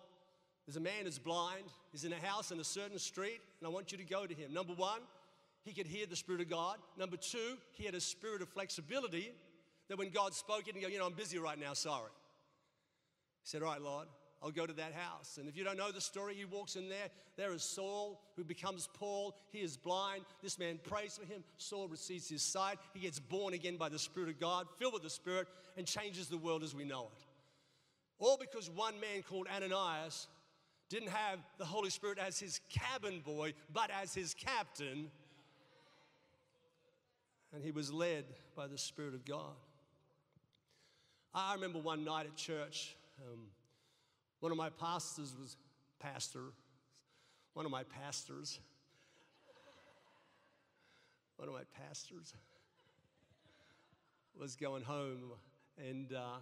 There's 0.67 0.77
a 0.77 0.81
man 0.81 1.05
who's 1.05 1.19
blind. 1.19 1.63
He's 1.93 2.05
in 2.05 2.13
a 2.13 2.19
house 2.19 2.51
in 2.51 2.59
a 2.59 2.65
certain 2.65 2.99
street, 2.99 3.41
and 3.61 3.67
I 3.67 3.71
want 3.71 3.93
you 3.93 3.99
to 3.99 4.05
go 4.05 4.27
to 4.27 4.35
him. 4.35 4.53
Number 4.53 4.75
one, 4.75 5.01
he 5.65 5.73
could 5.73 5.87
hear 5.87 6.07
the 6.07 6.17
Spirit 6.17 6.41
of 6.41 6.51
God. 6.51 6.79
Number 6.99 7.17
two, 7.17 7.57
he 7.73 7.85
had 7.85 7.95
a 7.95 8.01
spirit 8.01 8.43
of 8.43 8.49
flexibility 8.49 9.33
that 9.89 9.97
when 9.97 10.11
God 10.11 10.35
spoke, 10.35 10.63
he 10.65 10.73
didn't 10.73 10.83
go, 10.83 10.89
you 10.89 10.99
know, 10.99 11.07
I'm 11.07 11.13
busy 11.13 11.39
right 11.39 11.59
now, 11.59 11.73
sorry. 11.73 12.11
He 13.43 13.49
said, 13.49 13.63
All 13.63 13.71
right, 13.71 13.81
Lord, 13.81 14.09
I'll 14.43 14.51
go 14.51 14.67
to 14.67 14.73
that 14.75 14.93
house. 14.93 15.39
And 15.39 15.49
if 15.49 15.57
you 15.57 15.65
don't 15.65 15.79
know 15.79 15.91
the 15.91 16.01
story, 16.01 16.35
he 16.35 16.45
walks 16.45 16.77
in 16.77 16.89
there. 16.89 17.09
There 17.37 17.53
is 17.53 17.63
Saul, 17.63 18.21
who 18.37 18.45
becomes 18.45 18.89
Paul. 18.93 19.35
He 19.51 19.61
is 19.61 19.77
blind. 19.77 20.25
This 20.43 20.59
man 20.59 20.79
prays 20.83 21.19
for 21.19 21.27
him. 21.27 21.43
Saul 21.57 21.89
receives 21.89 22.29
his 22.29 22.43
sight. 22.43 22.79
He 22.93 23.01
gets 23.01 23.19
born 23.19 23.55
again 23.55 23.77
by 23.77 23.89
the 23.89 23.99
Spirit 23.99 24.29
of 24.29 24.39
God, 24.39 24.67
filled 24.79 24.93
with 24.93 25.03
the 25.03 25.11
Spirit, 25.11 25.49
and 25.77 25.87
changes 25.87 26.29
the 26.29 26.39
world 26.39 26.63
as 26.63 26.75
we 26.75 26.85
know 26.85 27.09
it. 27.17 27.25
All 28.19 28.37
because 28.39 28.71
one 28.71 29.01
man 29.01 29.23
called 29.23 29.47
Ananias 29.55 30.29
didn't 30.89 31.09
have 31.09 31.39
the 31.59 31.65
Holy 31.65 31.91
Spirit 31.91 32.19
as 32.19 32.39
his 32.39 32.61
cabin 32.71 33.21
boy, 33.25 33.55
but 33.73 33.91
as 33.91 34.15
his 34.15 34.35
captain. 34.35 35.11
And 37.53 37.65
he 37.65 37.71
was 37.71 37.93
led 37.93 38.25
by 38.55 38.67
the 38.67 38.79
Spirit 38.79 39.15
of 39.15 39.25
God. 39.25 39.55
I 41.35 41.55
remember 41.55 41.79
one 41.79 42.05
night 42.05 42.27
at 42.27 42.37
church, 42.37 42.97
um, 43.21 43.41
one 44.47 44.53
of 44.53 44.59
my 44.59 44.71
pastors 44.71 45.35
was 45.41 45.57
pastor, 45.99 46.53
one 47.55 47.67
of 47.67 47.73
my 47.73 47.83
pastors, 47.83 48.61
one 51.37 51.49
of 51.49 51.55
my 51.55 51.65
pastors 51.77 52.33
was 54.39 54.55
going 54.55 54.85
home 54.85 55.33
and 55.85 56.13
uh, 56.13 56.37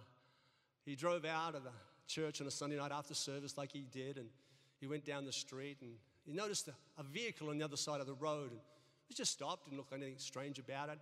he 0.85 0.95
drove 0.95 1.25
out 1.25 1.55
of 1.55 1.63
the 1.63 1.71
church 2.05 2.41
on 2.41 2.45
a 2.45 2.51
Sunday 2.51 2.77
night 2.77 2.91
after 2.91 3.15
service 3.15 3.57
like 3.57 3.71
he 3.71 3.87
did 3.91 4.19
and 4.19 4.27
he 4.79 4.85
went 4.85 5.03
down 5.03 5.25
the 5.25 5.33
street 5.33 5.77
and 5.81 5.93
he 6.27 6.31
noticed 6.31 6.67
a, 6.67 7.01
a 7.01 7.03
vehicle 7.03 7.49
on 7.49 7.57
the 7.57 7.65
other 7.65 7.75
side 7.75 8.01
of 8.01 8.05
the 8.05 8.13
road 8.13 8.51
and 8.51 8.59
he 9.07 9.15
just 9.15 9.31
stopped, 9.31 9.65
didn't 9.65 9.79
look 9.79 9.87
like 9.91 10.01
anything 10.01 10.19
strange 10.19 10.59
about 10.59 10.89
it. 10.89 10.99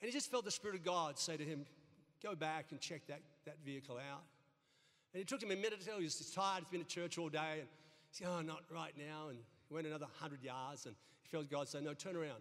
And 0.00 0.08
he 0.08 0.12
just 0.12 0.30
felt 0.30 0.44
the 0.44 0.52
Spirit 0.52 0.76
of 0.76 0.84
God 0.84 1.18
say 1.18 1.36
to 1.36 1.44
him, 1.44 1.66
go 2.22 2.36
back 2.36 2.66
and 2.70 2.80
check 2.80 3.08
that, 3.08 3.22
that 3.44 3.56
vehicle 3.64 3.96
out. 3.96 4.22
And 5.12 5.20
it 5.20 5.28
took 5.28 5.42
him 5.42 5.50
a 5.50 5.56
minute 5.56 5.80
to 5.80 5.86
tell 5.86 5.98
he 5.98 6.04
was 6.04 6.16
tired, 6.34 6.60
he's 6.60 6.70
been 6.70 6.80
at 6.80 6.88
church 6.88 7.18
all 7.18 7.28
day, 7.28 7.60
and 7.60 7.68
he 8.10 8.24
said, 8.24 8.28
Oh, 8.30 8.40
not 8.40 8.62
right 8.70 8.94
now. 8.96 9.28
And 9.28 9.38
he 9.68 9.74
went 9.74 9.86
another 9.86 10.06
100 10.06 10.42
yards, 10.42 10.86
and 10.86 10.94
he 11.22 11.28
felt 11.28 11.50
God 11.50 11.68
say, 11.68 11.80
No, 11.80 11.94
turn 11.94 12.16
around 12.16 12.40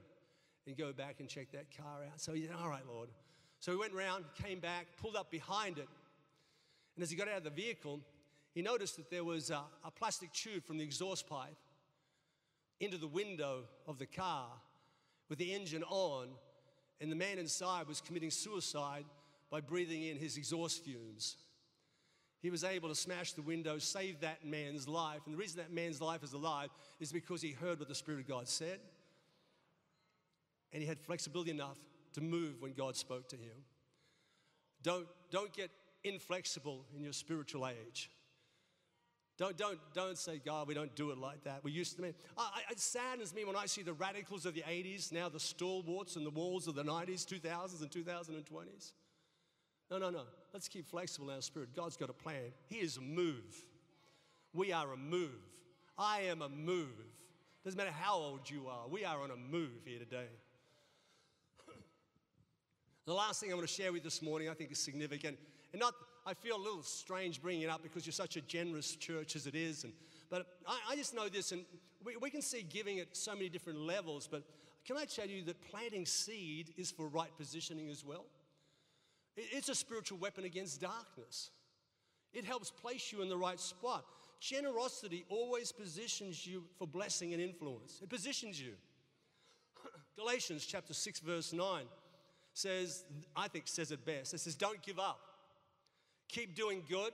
and 0.68 0.78
go 0.78 0.94
back 0.94 1.16
and 1.20 1.28
check 1.28 1.52
that 1.52 1.66
car 1.76 2.04
out. 2.06 2.22
So 2.22 2.34
he 2.34 2.46
said, 2.46 2.56
All 2.62 2.70
right, 2.70 2.84
Lord. 2.88 3.10
So 3.60 3.72
he 3.72 3.78
went 3.78 3.94
around, 3.94 4.26
came 4.42 4.60
back, 4.60 4.88
pulled 5.00 5.16
up 5.16 5.30
behind 5.30 5.78
it, 5.78 5.88
and 6.96 7.04
as 7.04 7.10
he 7.10 7.16
got 7.16 7.28
out 7.28 7.38
of 7.38 7.44
the 7.44 7.50
vehicle, 7.50 8.00
he 8.54 8.62
noticed 8.62 8.98
that 8.98 9.10
there 9.10 9.24
was 9.24 9.50
a, 9.50 9.62
a 9.86 9.92
plastic 9.92 10.32
tube 10.34 10.66
from 10.66 10.78
the 10.78 10.84
exhaust 10.84 11.28
pipe 11.28 11.56
into 12.80 12.98
the 12.98 13.08
window 13.08 13.64
of 13.88 14.00
the 14.00 14.06
car 14.06 14.48
with 15.30 15.40
the 15.40 15.54
engine 15.54 15.84
on, 15.84 16.28
and 17.00 17.12
the 17.12 17.16
man 17.16 17.38
inside 17.38 17.88
was 17.88 18.02
committing 18.02 18.32
suicide 18.32 19.06
by 19.50 19.62
breathing 19.62 20.04
in 20.04 20.18
his 20.18 20.38
exhaust 20.38 20.84
fumes. 20.84 21.38
He 22.42 22.50
was 22.50 22.64
able 22.64 22.90
to 22.90 22.96
smash 22.96 23.34
the 23.34 23.44
window, 23.44 23.78
save 23.78 24.22
that 24.22 24.46
man's 24.46 24.88
life. 24.88 25.22
And 25.26 25.34
the 25.34 25.38
reason 25.38 25.58
that 25.58 25.72
man's 25.72 26.02
life 26.02 26.24
is 26.24 26.34
alive 26.34 26.70
is 27.00 27.12
because 27.12 27.42
he 27.42 27.52
heard 27.52 27.80
what 27.80 27.88
the 27.88 27.96
Spirit 27.96 28.22
of 28.22 28.28
God 28.28 28.48
said. 28.48 28.80
And 30.74 30.82
he 30.82 30.88
had 30.88 31.00
flexibility 31.00 31.52
enough 31.52 31.78
to 32.14 32.22
move 32.22 32.56
when 32.60 32.74
God 32.74 32.96
spoke 32.96 33.30
to 33.30 33.36
him. 33.36 33.64
Don't, 34.82 35.06
don't 35.30 35.54
get 35.54 35.70
inflexible 36.04 36.86
in 36.96 37.04
your 37.04 37.14
spiritual 37.14 37.68
age. 37.68 38.10
Don't, 39.38 39.58
don't, 39.58 39.80
don't 39.94 40.18
say, 40.18 40.42
God, 40.44 40.68
we 40.68 40.74
don't 40.74 40.96
do 40.96 41.12
it 41.12 41.18
like 41.18 41.44
that. 41.44 41.64
We 41.64 41.72
used 41.72 41.98
to. 41.98 42.06
I, 42.06 42.10
I, 42.38 42.72
it 42.72 42.80
saddens 42.80 43.34
me 43.34 43.46
when 43.46 43.56
I 43.56 43.66
see 43.66 43.82
the 43.82 43.94
radicals 43.94 44.46
of 44.46 44.54
the 44.56 44.62
80s, 44.62 45.12
now 45.12 45.30
the 45.30 45.40
stalwarts 45.40 46.16
and 46.16 46.26
the 46.26 46.32
walls 46.32 46.68
of 46.68 46.76
the 46.76 46.84
90s, 46.84 47.26
2000s, 47.26 47.82
and 47.82 47.90
2020s. 47.90 48.92
No, 49.90 49.98
no, 49.98 50.10
no. 50.10 50.24
Let's 50.54 50.68
keep 50.68 50.88
flexible 50.88 51.30
in 51.30 51.36
our 51.36 51.42
spirit. 51.42 51.76
God's 51.76 51.96
got 51.96 52.10
a 52.10 52.14
plan. 52.14 52.52
He 52.68 52.78
is 52.78 52.98
a 52.98 53.02
move. 53.02 53.64
We 54.54 54.74
are 54.74 54.92
a 54.92 54.98
move. 54.98 55.40
I 55.98 56.22
am 56.22 56.42
a 56.42 56.50
move. 56.50 56.90
Doesn't 57.64 57.78
matter 57.78 57.92
how 57.92 58.16
old 58.16 58.50
you 58.50 58.68
are, 58.68 58.88
we 58.90 59.06
are 59.06 59.22
on 59.22 59.30
a 59.30 59.36
move 59.36 59.84
here 59.86 60.00
today. 60.00 60.26
the 63.06 63.14
last 63.14 63.40
thing 63.40 63.52
I 63.52 63.54
want 63.54 63.68
to 63.68 63.74
share 63.74 63.92
with 63.94 64.02
you 64.02 64.04
this 64.04 64.22
morning, 64.22 64.50
I 64.50 64.56
think 64.56 64.72
is 64.72 64.80
significant. 64.80 65.38
And 65.72 65.80
not, 65.80 65.94
I 66.26 66.34
feel 66.34 66.58
a 66.58 66.58
little 66.58 66.82
strange 66.82 67.40
bringing 67.40 67.62
it 67.62 67.70
up 67.70 67.84
because 67.84 68.06
you're 68.06 68.14
such 68.14 68.36
a 68.36 68.42
generous 68.42 68.96
church 68.96 69.36
as 69.36 69.46
it 69.46 69.54
is. 69.54 69.84
And, 69.84 69.94
but 70.30 70.48
I, 70.68 70.80
I 70.90 70.96
just 70.96 71.14
know 71.14 71.30
this, 71.30 71.52
and 71.52 71.66
we, 72.04 72.18
we 72.18 72.32
can 72.32 72.42
see 72.42 72.64
giving 72.64 73.00
at 73.00 73.16
so 73.16 73.34
many 73.34 73.48
different 73.48 73.80
levels, 73.80 74.28
but 74.30 74.44
can 74.84 74.98
I 74.98 75.06
tell 75.06 75.28
you 75.28 75.44
that 75.44 75.62
planting 75.70 76.08
seed 76.08 76.74
is 76.78 76.90
for 76.90 77.08
right 77.08 77.32
positioning 77.38 77.92
as 77.92 78.04
well? 78.04 78.26
It's 79.36 79.70
a 79.70 79.76
spiritual 79.76 80.18
weapon 80.18 80.44
against 80.44 80.82
darkness. 80.82 81.52
It 82.34 82.46
helps 82.46 82.72
place 82.72 83.12
you 83.12 83.22
in 83.22 83.30
the 83.30 83.38
right 83.38 83.60
spot. 83.60 84.06
Generosity 84.40 85.26
always 85.30 85.72
positions 85.72 86.46
you 86.46 86.64
for 86.78 86.88
blessing 86.88 87.34
and 87.34 87.42
influence. 87.42 88.00
It 88.02 88.10
positions 88.10 88.60
you. 88.60 88.74
Galatians 90.18 90.66
chapter 90.66 90.94
6 90.94 91.20
verse 91.20 91.54
9 91.54 91.84
says 92.54 93.06
I 93.36 93.48
think 93.48 93.68
says 93.68 93.92
it 93.92 94.06
best. 94.06 94.34
It 94.34 94.40
says 94.40 94.56
don't 94.56 94.82
give 94.82 95.00
up. 95.00 95.20
Keep 96.28 96.56
doing 96.56 96.82
good, 96.90 97.12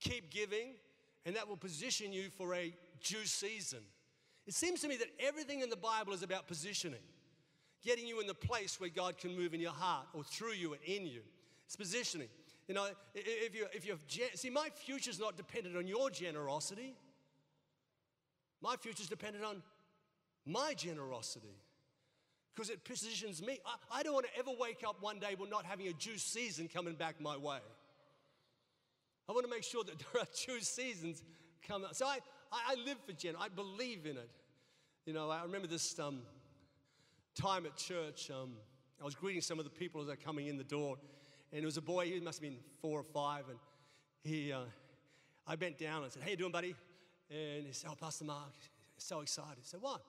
keep 0.00 0.30
giving, 0.30 0.74
and 1.24 1.34
that 1.36 1.48
will 1.48 1.56
position 1.56 2.12
you 2.12 2.30
for 2.30 2.54
a 2.54 2.72
due 3.02 3.24
season. 3.24 3.80
It 4.46 4.54
seems 4.54 4.80
to 4.82 4.88
me 4.88 4.96
that 4.96 5.08
everything 5.18 5.60
in 5.60 5.70
the 5.70 5.76
Bible 5.76 6.12
is 6.12 6.22
about 6.22 6.46
positioning, 6.46 7.00
getting 7.84 8.06
you 8.06 8.20
in 8.20 8.28
the 8.28 8.34
place 8.34 8.80
where 8.80 8.88
God 8.88 9.18
can 9.18 9.36
move 9.36 9.52
in 9.52 9.60
your 9.60 9.72
heart 9.72 10.06
or 10.14 10.22
through 10.22 10.52
you 10.52 10.72
and 10.72 10.82
in 10.84 11.06
you. 11.06 11.22
It's 11.66 11.76
positioning. 11.76 12.28
You 12.68 12.74
know, 12.74 12.88
if 13.14 13.54
you 13.54 13.66
if 13.72 13.86
you 13.86 13.98
see, 14.34 14.50
my 14.50 14.68
future 14.74 15.10
is 15.10 15.20
not 15.20 15.36
dependent 15.36 15.76
on 15.76 15.86
your 15.86 16.10
generosity. 16.10 16.94
My 18.60 18.76
future 18.76 19.02
is 19.02 19.08
dependent 19.08 19.44
on 19.44 19.62
my 20.44 20.74
generosity. 20.74 21.56
because 22.54 22.70
it 22.70 22.84
positions 22.84 23.42
me. 23.42 23.58
I, 23.66 24.00
I 24.00 24.02
don't 24.02 24.14
want 24.14 24.26
to 24.26 24.38
ever 24.38 24.50
wake 24.58 24.82
up 24.86 24.96
one 25.00 25.18
day 25.18 25.36
with 25.38 25.50
not 25.50 25.66
having 25.66 25.88
a 25.88 25.92
juice 25.92 26.22
season 26.22 26.68
coming 26.68 26.94
back 26.94 27.20
my 27.20 27.36
way. 27.36 27.58
I 29.28 29.32
want 29.32 29.44
to 29.44 29.50
make 29.50 29.62
sure 29.62 29.84
that 29.84 29.98
there 30.12 30.22
are 30.22 30.26
juice 30.34 30.68
seasons 30.68 31.22
coming. 31.66 31.88
So 31.92 32.06
I, 32.06 32.18
I, 32.50 32.72
I 32.72 32.74
live 32.86 32.98
for 33.04 33.12
generosity. 33.12 33.52
I 33.52 33.54
believe 33.54 34.06
in 34.06 34.16
it. 34.16 34.30
You 35.04 35.12
know, 35.12 35.30
I 35.30 35.42
remember 35.42 35.66
this 35.68 35.98
um, 35.98 36.22
time 37.34 37.66
at 37.66 37.76
church. 37.76 38.30
Um, 38.30 38.54
I 39.00 39.04
was 39.04 39.14
greeting 39.14 39.42
some 39.42 39.58
of 39.58 39.64
the 39.64 39.70
people 39.70 40.00
as 40.00 40.06
they're 40.06 40.16
coming 40.16 40.46
in 40.46 40.56
the 40.56 40.64
door, 40.64 40.96
and 41.52 41.62
it 41.62 41.66
was 41.66 41.76
a 41.76 41.82
boy. 41.82 42.06
He 42.06 42.20
must 42.20 42.40
have 42.40 42.50
been 42.50 42.58
four 42.80 43.00
or 43.00 43.04
five, 43.04 43.44
and 43.48 43.58
he. 44.22 44.52
Uh, 44.52 44.60
I 45.46 45.54
bent 45.54 45.78
down 45.78 46.02
and 46.02 46.12
said, 46.12 46.22
"How 46.22 46.30
you 46.30 46.36
doing, 46.36 46.52
buddy?" 46.52 46.74
And 47.30 47.66
he 47.66 47.72
said, 47.72 47.90
"Oh, 47.92 47.96
Pastor 47.96 48.24
Mark." 48.24 48.54
So 48.98 49.20
excited. 49.20 49.58
He 49.58 49.64
said, 49.64 49.80
"What?" 49.80 50.02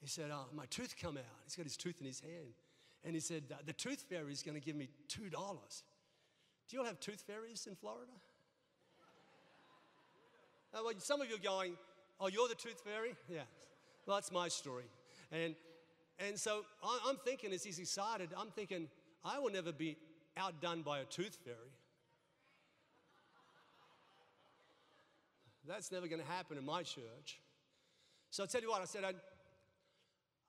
He 0.00 0.08
said, 0.08 0.30
oh, 0.32 0.46
"My 0.52 0.66
tooth 0.66 0.94
come 1.00 1.16
out." 1.16 1.24
He's 1.44 1.54
got 1.54 1.64
his 1.64 1.76
tooth 1.76 2.00
in 2.00 2.06
his 2.06 2.20
hand, 2.20 2.54
and 3.04 3.14
he 3.14 3.20
said, 3.20 3.44
"The 3.64 3.72
tooth 3.72 4.04
fairy 4.08 4.32
is 4.32 4.42
going 4.42 4.58
to 4.58 4.64
give 4.64 4.76
me 4.76 4.88
two 5.08 5.30
dollars." 5.30 5.84
Do 6.68 6.76
you 6.76 6.80
all 6.80 6.86
have 6.86 7.00
tooth 7.00 7.22
fairies 7.26 7.66
in 7.66 7.76
Florida? 7.76 8.12
Uh, 10.74 10.78
well, 10.82 10.94
some 10.96 11.20
of 11.20 11.28
you 11.28 11.36
are 11.36 11.38
going, 11.38 11.76
"Oh, 12.18 12.28
you're 12.28 12.48
the 12.48 12.54
tooth 12.54 12.80
fairy?" 12.80 13.14
Yeah. 13.28 13.42
Well, 14.06 14.16
that's 14.16 14.32
my 14.32 14.48
story, 14.48 14.86
and 15.30 15.54
and 16.18 16.38
so 16.38 16.64
I'm 17.06 17.16
thinking 17.24 17.52
as 17.52 17.62
he's 17.62 17.78
excited, 17.78 18.30
I'm 18.36 18.50
thinking 18.50 18.88
I 19.24 19.38
will 19.38 19.50
never 19.50 19.72
be 19.72 19.96
outdone 20.36 20.82
by 20.82 21.00
a 21.00 21.04
tooth 21.04 21.38
fairy. 21.44 21.56
That's 25.66 25.92
never 25.92 26.08
going 26.08 26.20
to 26.20 26.26
happen 26.26 26.58
in 26.58 26.64
my 26.64 26.82
church. 26.82 27.40
So 28.30 28.42
I 28.42 28.46
tell 28.46 28.60
you 28.60 28.70
what, 28.70 28.82
I 28.82 28.84
said, 28.84 29.04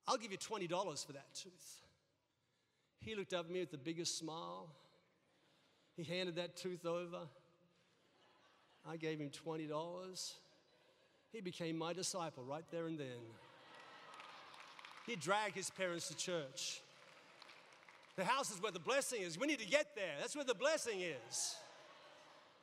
I'll 0.07 0.17
give 0.17 0.31
you 0.31 0.37
$20 0.37 1.05
for 1.05 1.13
that 1.13 1.27
tooth. 1.35 1.81
He 2.99 3.15
looked 3.15 3.33
up 3.33 3.45
at 3.45 3.51
me 3.51 3.59
with 3.59 3.71
the 3.71 3.77
biggest 3.77 4.17
smile. 4.17 4.69
He 5.95 6.03
handed 6.03 6.35
that 6.37 6.55
tooth 6.55 6.85
over. 6.85 7.27
I 8.89 8.97
gave 8.97 9.19
him 9.19 9.29
$20. 9.29 10.33
He 11.31 11.41
became 11.41 11.77
my 11.77 11.93
disciple 11.93 12.43
right 12.43 12.65
there 12.71 12.87
and 12.87 12.97
then. 12.97 13.19
He 15.05 15.15
dragged 15.15 15.55
his 15.55 15.69
parents 15.69 16.07
to 16.07 16.15
church. 16.15 16.81
The 18.15 18.23
house 18.23 18.51
is 18.51 18.61
where 18.61 18.71
the 18.71 18.79
blessing 18.79 19.21
is. 19.21 19.39
We 19.39 19.47
need 19.47 19.59
to 19.59 19.67
get 19.67 19.95
there. 19.95 20.13
That's 20.19 20.35
where 20.35 20.45
the 20.45 20.53
blessing 20.53 21.01
is. 21.01 21.55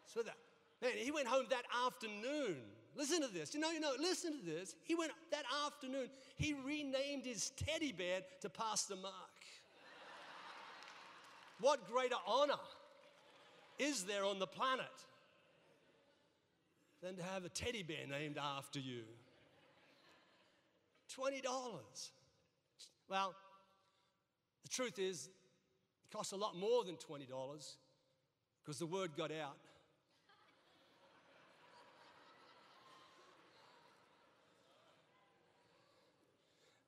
So 0.07 0.23
that 0.23 0.37
man, 0.81 0.93
he 0.97 1.11
went 1.11 1.27
home 1.27 1.47
that 1.51 1.65
afternoon. 1.87 2.57
Listen 2.97 3.23
to 3.23 3.29
this. 3.29 3.55
You 3.55 3.61
know, 3.61 3.71
you 3.71 3.81
know, 3.81 3.93
listen 3.99 4.39
to 4.39 4.45
this. 4.45 4.75
He 4.85 4.95
went 4.95 5.13
that 5.31 5.45
afternoon, 5.67 6.09
he 6.37 6.55
renamed 6.67 7.25
his 7.25 7.51
teddy 7.51 7.93
bear 7.93 8.21
to 8.41 8.49
Pastor 8.49 8.97
Mark. 8.97 9.15
what 11.61 11.89
greater 11.91 12.17
honor 12.27 12.55
is 13.79 14.05
there 14.05 14.25
on 14.25 14.39
the 14.39 14.47
planet 14.47 14.87
than 17.03 17.17
to 17.17 17.23
have 17.23 17.45
a 17.45 17.49
teddy 17.49 17.83
bear 17.83 18.07
named 18.09 18.39
after 18.39 18.79
you? 18.79 19.03
$20. 21.17 21.43
Well, 23.09 23.35
the 24.63 24.69
truth 24.69 24.99
is, 24.99 25.29
costs 26.13 26.33
a 26.33 26.37
lot 26.37 26.57
more 26.57 26.85
than 26.85 26.97
$20 26.97 27.27
because 28.63 28.79
the 28.79 28.87
word 28.87 29.11
got 29.17 29.31
out. 29.31 29.57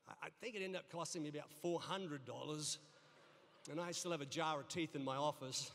I 0.23 0.29
think 0.41 0.57
it 0.57 0.63
ended 0.63 0.81
up 0.81 0.91
costing 0.91 1.23
me 1.23 1.29
about 1.29 1.49
$400, 1.65 2.79
and 3.71 3.81
I 3.81 3.93
still 3.93 4.11
have 4.11 4.21
a 4.21 4.27
jar 4.27 4.61
of 4.61 4.69
teeth 4.69 4.97
in 4.97 5.05
my 5.05 5.17
office. 5.17 5.71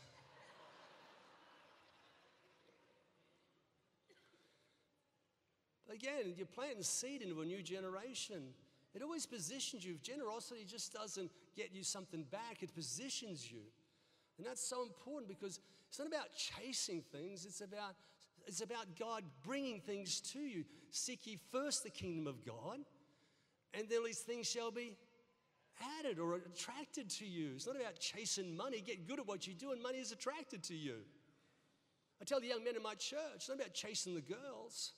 Again, 5.90 6.34
you're 6.36 6.46
planting 6.46 6.82
seed 6.82 7.22
into 7.22 7.40
a 7.40 7.44
new 7.46 7.62
generation. 7.62 8.42
It 8.94 9.02
always 9.02 9.24
positions 9.26 9.84
you. 9.84 9.94
Generosity 10.02 10.64
just 10.66 10.92
doesn't 10.92 11.30
get 11.58 11.74
you 11.74 11.82
something 11.82 12.24
back, 12.30 12.62
it 12.62 12.72
positions 12.74 13.50
you. 13.50 13.64
And 14.38 14.46
that's 14.46 14.62
so 14.62 14.82
important 14.82 15.28
because 15.28 15.58
it's 15.88 15.98
not 15.98 16.06
about 16.06 16.28
chasing 16.36 17.02
things, 17.12 17.44
it's 17.44 17.60
about, 17.60 17.96
it's 18.46 18.62
about 18.62 18.86
God 18.98 19.24
bringing 19.44 19.80
things 19.80 20.20
to 20.32 20.38
you. 20.38 20.64
Seek 20.90 21.26
ye 21.26 21.38
first 21.50 21.82
the 21.82 21.90
kingdom 21.90 22.26
of 22.28 22.46
God, 22.46 22.78
and 23.74 23.88
then 23.88 24.04
these 24.04 24.20
things 24.20 24.48
shall 24.48 24.70
be 24.70 24.96
added 25.98 26.18
or 26.18 26.36
attracted 26.36 27.10
to 27.10 27.26
you. 27.26 27.52
It's 27.56 27.66
not 27.66 27.76
about 27.76 27.98
chasing 27.98 28.56
money. 28.56 28.80
Get 28.80 29.06
good 29.06 29.18
at 29.18 29.26
what 29.26 29.46
you 29.46 29.54
do, 29.54 29.72
and 29.72 29.82
money 29.82 29.98
is 29.98 30.12
attracted 30.12 30.62
to 30.64 30.74
you. 30.74 30.96
I 32.20 32.24
tell 32.24 32.40
the 32.40 32.48
young 32.48 32.64
men 32.64 32.76
in 32.76 32.82
my 32.82 32.94
church, 32.94 33.36
it's 33.36 33.48
not 33.48 33.58
about 33.58 33.74
chasing 33.74 34.14
the 34.14 34.20
girls, 34.20 34.92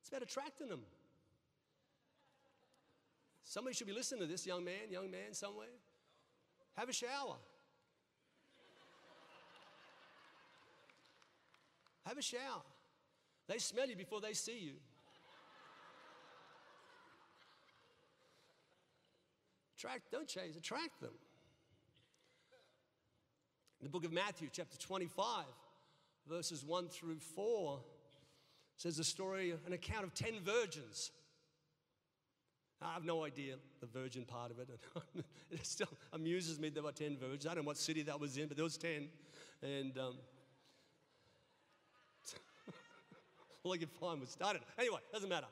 it's 0.00 0.08
about 0.08 0.22
attracting 0.22 0.68
them. 0.68 0.80
Somebody 3.44 3.76
should 3.76 3.86
be 3.86 3.92
listening 3.92 4.22
to 4.22 4.26
this, 4.26 4.46
young 4.46 4.64
man, 4.64 4.90
young 4.90 5.10
man, 5.10 5.32
somewhere. 5.32 5.68
Have 6.76 6.88
a 6.88 6.92
shower. 6.92 7.36
Have 12.06 12.18
a 12.18 12.22
shower. 12.22 12.62
They 13.46 13.58
smell 13.58 13.86
you 13.86 13.96
before 13.96 14.20
they 14.20 14.32
see 14.32 14.58
you. 14.58 14.72
Attract, 19.76 20.10
don't 20.10 20.26
chase, 20.26 20.56
attract 20.56 21.00
them. 21.00 21.12
In 23.80 23.84
the 23.84 23.90
book 23.90 24.06
of 24.06 24.12
Matthew, 24.12 24.48
chapter 24.50 24.78
25, 24.78 25.44
verses 26.26 26.64
1 26.64 26.88
through 26.88 27.18
4, 27.18 27.80
says 28.76 28.96
the 28.96 29.04
story, 29.04 29.54
an 29.66 29.74
account 29.74 30.04
of 30.04 30.14
10 30.14 30.40
virgins 30.42 31.10
I 32.84 32.92
have 32.92 33.04
no 33.04 33.24
idea 33.24 33.54
the 33.80 33.86
virgin 33.86 34.24
part 34.24 34.50
of 34.50 34.58
it. 34.58 34.68
it 35.50 35.64
still 35.66 35.88
amuses 36.12 36.60
me 36.60 36.68
there 36.68 36.82
were 36.82 36.92
10 36.92 37.16
virgins. 37.16 37.46
I 37.46 37.54
don't 37.54 37.64
know 37.64 37.68
what 37.68 37.78
city 37.78 38.02
that 38.02 38.20
was 38.20 38.36
in, 38.36 38.46
but 38.46 38.58
there 38.58 38.64
was 38.64 38.76
10. 38.76 39.08
And 39.62 39.96
um, 39.96 40.16
all 43.62 43.72
I 43.72 43.78
could 43.78 43.90
find 43.90 44.20
was, 44.20 44.36
know. 44.38 44.52
Anyway, 44.78 44.98
doesn't 45.12 45.28
matter. 45.30 45.46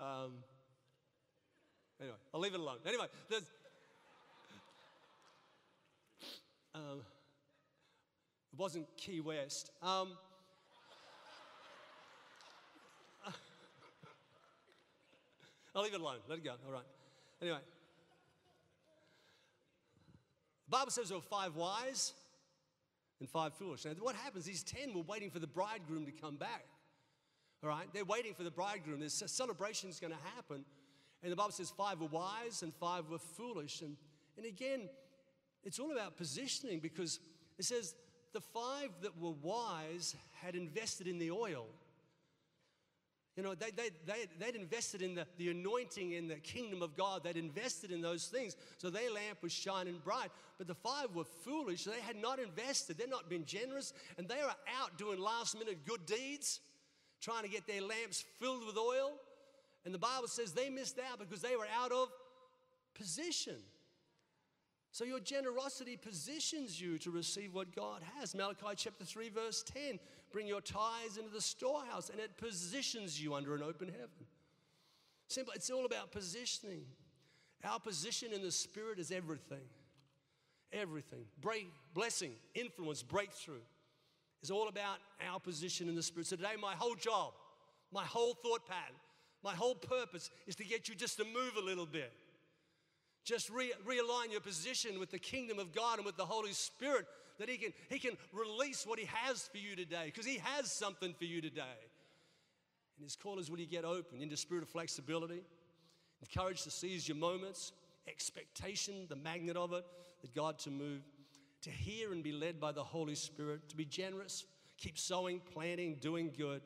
Um, 0.00 0.32
anyway, 2.00 2.16
I'll 2.32 2.40
leave 2.40 2.54
it 2.54 2.60
alone. 2.60 2.78
Anyway, 2.86 3.06
there's. 3.28 3.44
Um, 6.74 7.02
it 8.52 8.58
wasn't 8.58 8.86
Key 8.96 9.20
West. 9.20 9.70
Um, 9.82 10.12
I'll 15.80 15.84
leave 15.84 15.94
it 15.94 16.00
alone. 16.02 16.18
Let 16.28 16.36
it 16.36 16.44
go. 16.44 16.50
All 16.66 16.72
right. 16.74 16.84
Anyway. 17.40 17.56
The 20.68 20.76
Bible 20.76 20.90
says 20.90 21.08
there 21.08 21.16
were 21.16 21.22
five 21.22 21.56
wise 21.56 22.12
and 23.18 23.26
five 23.26 23.54
foolish. 23.54 23.86
Now, 23.86 23.92
what 23.98 24.14
happens? 24.14 24.44
These 24.44 24.62
ten 24.62 24.92
were 24.92 25.00
waiting 25.00 25.30
for 25.30 25.38
the 25.38 25.46
bridegroom 25.46 26.04
to 26.04 26.12
come 26.12 26.36
back. 26.36 26.66
All 27.62 27.70
right? 27.70 27.86
They're 27.94 28.04
waiting 28.04 28.34
for 28.34 28.42
the 28.42 28.50
bridegroom. 28.50 29.00
This 29.00 29.22
celebration 29.24 29.88
is 29.88 29.98
going 29.98 30.12
to 30.12 30.18
happen. 30.36 30.66
And 31.22 31.32
the 31.32 31.36
Bible 31.36 31.52
says 31.52 31.70
five 31.70 31.98
were 31.98 32.08
wise 32.08 32.60
and 32.62 32.74
five 32.74 33.08
were 33.08 33.18
foolish. 33.18 33.80
And, 33.80 33.96
and 34.36 34.44
again, 34.44 34.90
it's 35.64 35.78
all 35.78 35.92
about 35.92 36.18
positioning 36.18 36.80
because 36.80 37.20
it 37.58 37.64
says 37.64 37.94
the 38.34 38.42
five 38.42 38.90
that 39.00 39.18
were 39.18 39.32
wise 39.40 40.14
had 40.42 40.54
invested 40.54 41.06
in 41.06 41.18
the 41.18 41.30
oil. 41.30 41.68
You 43.36 43.44
know, 43.44 43.54
they, 43.54 43.70
they, 43.70 43.90
they, 44.06 44.26
they'd 44.38 44.56
invested 44.56 45.02
in 45.02 45.14
the, 45.14 45.26
the 45.38 45.50
anointing 45.50 46.12
in 46.12 46.26
the 46.26 46.36
kingdom 46.36 46.82
of 46.82 46.96
God. 46.96 47.22
They'd 47.22 47.36
invested 47.36 47.92
in 47.92 48.00
those 48.00 48.26
things. 48.26 48.56
So 48.78 48.90
their 48.90 49.10
lamp 49.10 49.42
was 49.42 49.52
shining 49.52 50.00
bright. 50.02 50.30
But 50.58 50.66
the 50.66 50.74
five 50.74 51.14
were 51.14 51.24
foolish. 51.24 51.84
They 51.84 52.00
had 52.00 52.16
not 52.16 52.40
invested. 52.40 52.98
They'd 52.98 53.08
not 53.08 53.30
been 53.30 53.44
generous. 53.44 53.92
And 54.18 54.28
they 54.28 54.36
were 54.36 54.54
out 54.80 54.98
doing 54.98 55.20
last 55.20 55.56
minute 55.58 55.86
good 55.86 56.04
deeds, 56.06 56.60
trying 57.20 57.44
to 57.44 57.48
get 57.48 57.66
their 57.66 57.82
lamps 57.82 58.24
filled 58.40 58.66
with 58.66 58.76
oil. 58.76 59.12
And 59.84 59.94
the 59.94 59.98
Bible 59.98 60.28
says 60.28 60.52
they 60.52 60.68
missed 60.68 60.98
out 60.98 61.18
because 61.18 61.40
they 61.40 61.56
were 61.56 61.68
out 61.80 61.92
of 61.92 62.08
position. 62.94 63.56
So 64.92 65.04
your 65.04 65.20
generosity 65.20 65.96
positions 65.96 66.80
you 66.80 66.98
to 66.98 67.12
receive 67.12 67.54
what 67.54 67.74
God 67.74 68.02
has. 68.18 68.34
Malachi 68.34 68.74
chapter 68.76 69.04
3, 69.04 69.28
verse 69.28 69.62
10 69.62 70.00
bring 70.32 70.46
your 70.46 70.60
tithes 70.60 71.16
into 71.16 71.30
the 71.30 71.40
storehouse, 71.40 72.10
and 72.10 72.20
it 72.20 72.36
positions 72.36 73.22
you 73.22 73.34
under 73.34 73.54
an 73.54 73.62
open 73.62 73.88
heaven. 73.88 74.26
Simple, 75.28 75.52
it's 75.54 75.70
all 75.70 75.86
about 75.86 76.10
positioning. 76.12 76.84
Our 77.64 77.78
position 77.78 78.32
in 78.32 78.42
the 78.42 78.50
Spirit 78.50 78.98
is 78.98 79.12
everything. 79.12 79.68
Everything. 80.72 81.24
Break, 81.40 81.68
blessing, 81.94 82.32
influence, 82.54 83.02
breakthrough 83.02 83.62
is 84.42 84.50
all 84.50 84.68
about 84.68 84.98
our 85.30 85.38
position 85.38 85.88
in 85.88 85.94
the 85.94 86.02
Spirit. 86.02 86.26
So 86.26 86.36
today, 86.36 86.54
my 86.60 86.74
whole 86.74 86.94
job, 86.94 87.32
my 87.92 88.04
whole 88.04 88.34
thought 88.34 88.66
pattern, 88.66 88.96
My 89.42 89.54
whole 89.54 89.74
purpose 89.74 90.30
is 90.46 90.54
to 90.56 90.64
get 90.64 90.88
you 90.88 90.94
just 90.94 91.16
to 91.16 91.24
move 91.24 91.52
a 91.58 91.64
little 91.64 91.86
bit. 91.86 92.12
Just 93.30 93.48
re- 93.48 93.72
realign 93.86 94.32
your 94.32 94.40
position 94.40 94.98
with 94.98 95.12
the 95.12 95.18
kingdom 95.20 95.60
of 95.60 95.72
God 95.72 95.98
and 95.98 96.04
with 96.04 96.16
the 96.16 96.26
Holy 96.26 96.52
Spirit 96.52 97.06
that 97.38 97.48
he 97.48 97.58
can, 97.58 97.72
he 97.88 98.00
can 98.00 98.16
release 98.32 98.84
what 98.84 98.98
He 98.98 99.04
has 99.04 99.46
for 99.46 99.58
you 99.58 99.76
today 99.76 100.06
because 100.06 100.26
He 100.26 100.38
has 100.38 100.72
something 100.72 101.14
for 101.16 101.26
you 101.26 101.40
today. 101.40 101.78
And 102.96 103.04
His 103.04 103.14
call 103.14 103.38
is 103.38 103.48
will 103.48 103.60
you 103.60 103.68
get 103.68 103.84
open 103.84 104.20
into 104.20 104.36
spirit 104.36 104.64
of 104.64 104.68
flexibility, 104.68 105.42
encouraged 106.20 106.64
to 106.64 106.72
seize 106.72 107.06
your 107.06 107.18
moments, 107.18 107.70
expectation, 108.08 109.06
the 109.08 109.14
magnet 109.14 109.56
of 109.56 109.74
it, 109.74 109.86
that 110.22 110.34
God 110.34 110.58
to 110.58 110.70
move, 110.72 111.02
to 111.62 111.70
hear 111.70 112.10
and 112.10 112.24
be 112.24 112.32
led 112.32 112.58
by 112.58 112.72
the 112.72 112.82
Holy 112.82 113.14
Spirit, 113.14 113.68
to 113.68 113.76
be 113.76 113.84
generous, 113.84 114.44
keep 114.76 114.98
sowing, 114.98 115.40
planting, 115.54 115.98
doing 116.00 116.32
good. 116.36 116.62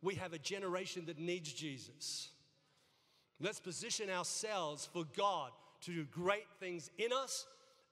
We 0.00 0.14
have 0.14 0.32
a 0.32 0.38
generation 0.38 1.04
that 1.04 1.18
needs 1.18 1.52
Jesus. 1.52 2.30
Let's 3.38 3.60
position 3.60 4.08
ourselves 4.08 4.88
for 4.90 5.04
God 5.14 5.50
to 5.82 5.92
do 5.92 6.04
great 6.04 6.46
things 6.60 6.90
in 6.98 7.12
us 7.12 7.46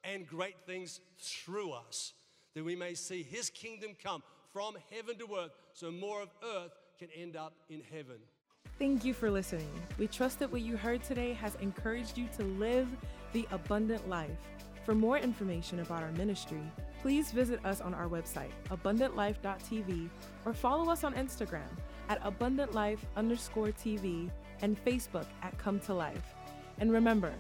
and 0.04 0.26
great 0.26 0.56
things 0.66 1.00
through 1.18 1.72
us, 1.72 2.12
that 2.54 2.64
we 2.64 2.76
may 2.76 2.94
see 2.94 3.22
His 3.22 3.50
kingdom 3.50 3.90
come 4.02 4.22
from 4.52 4.74
heaven 4.90 5.18
to 5.18 5.26
earth, 5.36 5.52
so 5.72 5.90
more 5.90 6.22
of 6.22 6.30
earth 6.42 6.72
can 6.98 7.08
end 7.16 7.36
up 7.36 7.52
in 7.68 7.82
heaven. 7.92 8.16
Thank 8.78 9.04
you 9.04 9.14
for 9.14 9.30
listening. 9.30 9.70
We 9.98 10.06
trust 10.06 10.38
that 10.38 10.52
what 10.52 10.60
you 10.60 10.76
heard 10.76 11.02
today 11.02 11.32
has 11.34 11.54
encouraged 11.56 12.18
you 12.18 12.28
to 12.36 12.44
live 12.44 12.88
the 13.32 13.46
abundant 13.50 14.08
life. 14.08 14.30
For 14.84 14.94
more 14.94 15.18
information 15.18 15.80
about 15.80 16.02
our 16.02 16.12
ministry, 16.12 16.60
please 17.02 17.32
visit 17.32 17.64
us 17.64 17.80
on 17.80 17.92
our 17.94 18.08
website, 18.08 18.50
abundantlife.tv, 18.70 20.08
or 20.44 20.52
follow 20.52 20.90
us 20.90 21.04
on 21.04 21.14
Instagram 21.14 21.68
at 22.08 22.22
abundantlife 22.22 23.00
underscore 23.16 23.68
TV 23.68 24.30
and 24.62 24.82
Facebook 24.84 25.26
at 25.42 25.56
Come 25.58 25.80
to 25.80 25.94
Life. 25.94 26.34
And 26.78 26.92
remember, 26.92 27.32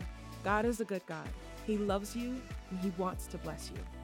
God 0.46 0.64
is 0.64 0.80
a 0.80 0.84
good 0.84 1.04
God. 1.06 1.28
He 1.66 1.76
loves 1.76 2.14
you 2.14 2.40
and 2.70 2.78
He 2.78 2.90
wants 2.90 3.26
to 3.26 3.38
bless 3.38 3.72
you. 3.74 3.95